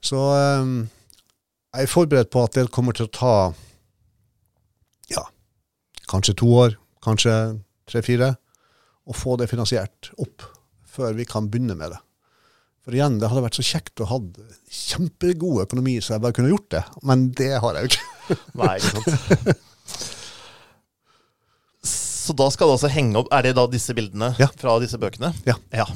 Så 0.02 0.18
um, 0.18 0.90
jeg 1.76 1.86
er 1.86 1.92
forberedt 1.92 2.32
på 2.34 2.42
at 2.48 2.58
det 2.58 2.72
kommer 2.74 2.98
til 2.98 3.06
å 3.06 3.14
ta 3.14 3.36
kanskje 6.12 6.36
to 6.42 6.50
år, 6.66 6.76
kanskje 7.04 7.34
tre-fire, 7.90 8.34
og 9.10 9.18
få 9.18 9.38
det 9.42 9.50
finansiert 9.52 10.12
opp 10.22 10.44
før 10.92 11.16
vi 11.18 11.26
kan 11.28 11.48
begynne 11.52 11.78
med 11.80 11.94
det. 11.96 12.00
For 12.82 12.96
igjen, 12.98 13.20
det 13.22 13.30
hadde 13.30 13.44
vært 13.46 13.58
så 13.60 13.64
kjekt 13.66 14.02
å 14.02 14.08
ha 14.10 14.18
kjempegod 14.74 15.64
økonomi 15.68 16.00
så 16.02 16.16
jeg 16.16 16.24
bare 16.24 16.36
kunne 16.38 16.52
gjort 16.52 16.70
det, 16.74 16.82
men 17.08 17.28
det 17.38 17.52
har 17.64 17.78
jeg 17.78 17.86
jo 17.86 17.92
ikke. 17.92 18.38
Nei, 18.62 18.74
ikke 18.80 19.04
sant. 19.04 19.62
Så 22.22 22.36
da 22.38 22.46
skal 22.54 22.70
det 22.70 22.76
altså 22.78 22.90
henge 22.94 23.18
opp 23.18 23.32
Er 23.34 23.42
det 23.48 23.56
da 23.58 23.64
disse 23.68 23.96
bildene 23.98 24.28
Ja. 24.38 24.46
fra 24.62 24.76
disse 24.80 25.00
bøkene? 25.02 25.32
Ja. 25.48 25.56
Ja. 25.74 25.88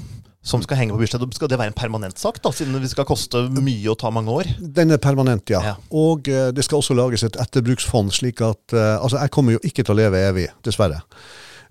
Som 0.46 0.62
skal 0.62 0.78
henge 0.78 0.94
på 0.94 1.02
Bislett. 1.02 1.26
Skal 1.36 1.50
det 1.50 1.58
være 1.58 1.74
en 1.74 1.78
permanent 1.78 2.22
sak, 2.22 2.38
da, 2.44 2.52
siden 2.54 2.78
det 2.78 2.92
skal 2.92 3.08
koste 3.10 3.48
mye 3.50 3.90
og 3.90 3.98
ta 4.02 4.12
mange 4.14 4.30
år? 4.30 4.52
Den 4.62 4.94
er 4.94 5.02
permanent, 5.02 5.50
ja. 5.50 5.62
Ja. 5.72 5.74
Og 5.90 6.30
eh, 6.30 6.52
det 6.54 6.68
skal 6.68 6.84
også 6.84 6.98
lages 6.98 7.26
et 7.26 7.40
etterbruksfond, 7.42 8.14
slik 8.14 8.44
at 8.46 8.76
eh, 8.76 8.94
Altså, 9.00 9.18
jeg 9.24 9.34
kommer 9.34 9.58
jo 9.58 9.64
ikke 9.66 9.84
til 9.84 9.96
å 9.96 9.98
leve 9.98 10.22
evig, 10.22 10.46
dessverre. 10.68 11.02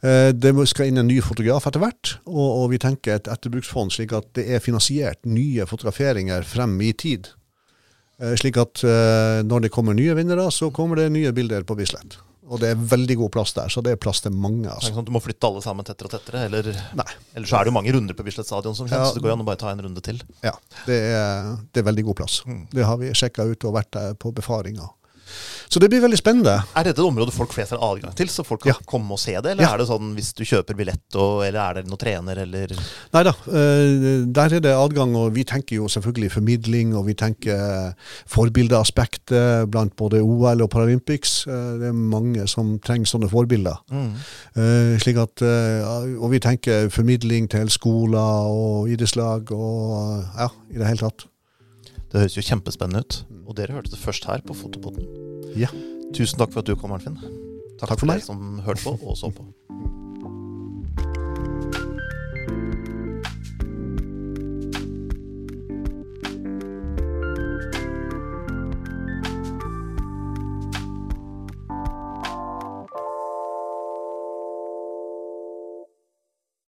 Eh, 0.03 0.33
det 0.35 0.53
skal 0.73 0.91
inn 0.91 0.99
en 1.05 1.09
ny 1.11 1.21
fotograf 1.23 1.71
etter 1.71 1.85
hvert, 1.85 2.17
og, 2.27 2.43
og 2.65 2.67
vi 2.75 2.83
tenker 2.83 3.15
et 3.15 3.31
etterbruksfond 3.31 3.95
slik 3.95 4.17
at 4.19 4.33
det 4.35 4.49
er 4.51 4.65
finansiert 4.65 5.23
nye 5.23 5.69
fotograferinger 5.71 6.43
frem 6.43 6.75
i 6.83 6.93
tid. 6.93 7.31
Slik 8.39 8.57
at 8.63 8.79
når 9.43 9.65
det 9.65 9.73
kommer 9.75 9.97
nye 9.99 10.15
vinnere, 10.15 10.45
så 10.55 10.69
kommer 10.73 11.01
det 11.01 11.09
nye 11.11 11.33
bilder 11.35 11.65
på 11.67 11.75
Bislett. 11.75 12.15
Og 12.45 12.61
det 12.61 12.75
er 12.75 12.81
veldig 12.91 13.17
god 13.23 13.31
plass 13.33 13.55
der, 13.57 13.71
så 13.73 13.81
det 13.85 13.95
er 13.95 14.01
plass 14.01 14.21
til 14.21 14.35
mange. 14.37 14.65
Det 14.67 14.69
er 14.69 14.75
altså. 14.75 14.91
ikke 14.91 14.99
sånn 14.99 15.07
at 15.07 15.11
Du 15.11 15.15
må 15.17 15.23
flytte 15.25 15.49
alle 15.49 15.63
sammen 15.65 15.87
tettere 15.89 16.11
og 16.11 16.13
tettere? 16.13 16.43
Eller, 16.49 16.67
eller 16.69 17.49
så 17.49 17.57
er 17.57 17.65
det 17.65 17.73
jo 17.73 17.77
mange 17.79 17.95
runder 17.97 18.17
på 18.19 18.27
Bislett 18.27 18.49
stadion, 18.51 18.77
som 18.77 18.89
kjent, 18.91 19.01
Ja. 19.01 19.07
så 19.09 19.17
det 19.17 19.25
går 19.25 19.33
an 19.33 19.45
å 19.45 19.47
bare 19.49 19.61
ta 19.63 19.71
en 19.73 19.81
runde 19.87 20.03
til. 20.05 20.21
Ja, 20.45 20.53
det 20.85 20.99
er, 21.15 21.55
det 21.73 21.81
er 21.81 21.89
veldig 21.89 22.05
god 22.11 22.19
plass. 22.21 22.43
Mm. 22.45 22.67
Det 22.75 22.85
har 22.85 23.01
vi 23.01 23.15
sjekka 23.17 23.47
ut 23.49 23.65
og 23.65 23.79
vært 23.79 23.91
der 23.97 24.19
på 24.21 24.35
befaringa. 24.37 24.91
Så 25.71 25.81
det 25.81 25.89
blir 25.91 26.01
veldig 26.05 26.19
spennende. 26.21 26.63
Er 26.77 26.85
dette 26.85 27.01
et 27.01 27.07
område 27.09 27.33
folk 27.35 27.51
flest 27.53 27.71
har 27.75 27.79
adgang 27.83 28.15
til, 28.15 28.29
så 28.29 28.45
folk 28.45 28.63
kan 28.63 28.73
Ja. 28.75 28.79
komme 28.87 29.11
og 29.13 29.19
se 29.19 29.33
det? 29.35 29.47
Eller 29.53 29.65
Ja. 29.65 29.75
er 29.75 29.79
det 29.79 29.89
sånn 29.89 30.15
hvis 30.15 30.33
du 30.35 30.45
kjøper 30.45 30.77
billett, 30.77 31.17
og, 31.17 31.43
eller 31.45 31.61
er 31.61 31.75
det 31.75 31.87
noen 31.89 31.99
trener, 31.99 32.39
eller 32.39 32.69
Nei 33.13 33.23
da, 33.23 33.31
eh, 33.49 34.25
der 34.27 34.55
er 34.55 34.61
det 34.61 34.75
adgang, 34.75 35.15
og 35.17 35.33
vi 35.35 35.43
tenker 35.45 35.77
jo 35.77 35.89
selvfølgelig 35.89 36.31
formidling, 36.33 36.95
og 36.95 37.07
vi 37.07 37.15
tenker 37.15 37.95
forbildeaspektet 38.27 39.69
blant 39.71 39.95
både 39.97 40.21
OL 40.23 40.63
og 40.65 40.71
Paralympics. 40.71 41.47
Eh, 41.49 41.79
Det 41.79 41.89
er 41.89 41.93
mange 41.93 42.47
som 42.49 42.79
trenger 42.79 43.07
sånne 43.07 43.29
forbilder. 43.31 43.77
mm. 43.91 44.13
Eh, 44.57 44.99
Slik 44.99 45.17
at, 45.19 45.43
og 45.43 46.31
vi 46.31 46.39
tenker 46.39 46.89
formidling 46.91 47.49
til 47.51 47.69
skoler 47.69 48.19
og 48.49 48.89
idrettslag 48.89 49.51
og 49.53 50.25
ja, 50.39 50.49
i 50.71 50.79
det 50.79 50.87
hele 50.87 50.99
tatt. 50.99 51.27
Det 52.13 52.21
høres 52.21 52.37
jo 52.37 52.43
kjempespennende 52.43 53.01
ut. 53.03 53.25
Og 53.45 53.57
dere 53.59 53.77
hørte 53.77 53.93
det 53.93 54.01
først 54.01 54.25
her 54.29 54.45
på 54.47 54.57
Fotopoden. 54.57 55.05
Ja. 55.59 55.69
Tusen 56.15 56.39
takk 56.41 56.55
for 56.55 56.65
at 56.65 56.71
du 56.71 56.77
kom, 56.79 56.95
Arnfinn. 56.95 57.19
Takk, 57.19 57.89
takk 57.89 57.99
for, 57.99 58.07
for 58.07 58.15
deg 58.15 58.25
som 58.25 58.59
hørte 58.65 58.85
på 58.87 58.97
og 59.03 59.19
så 59.19 59.33
på. 59.35 59.47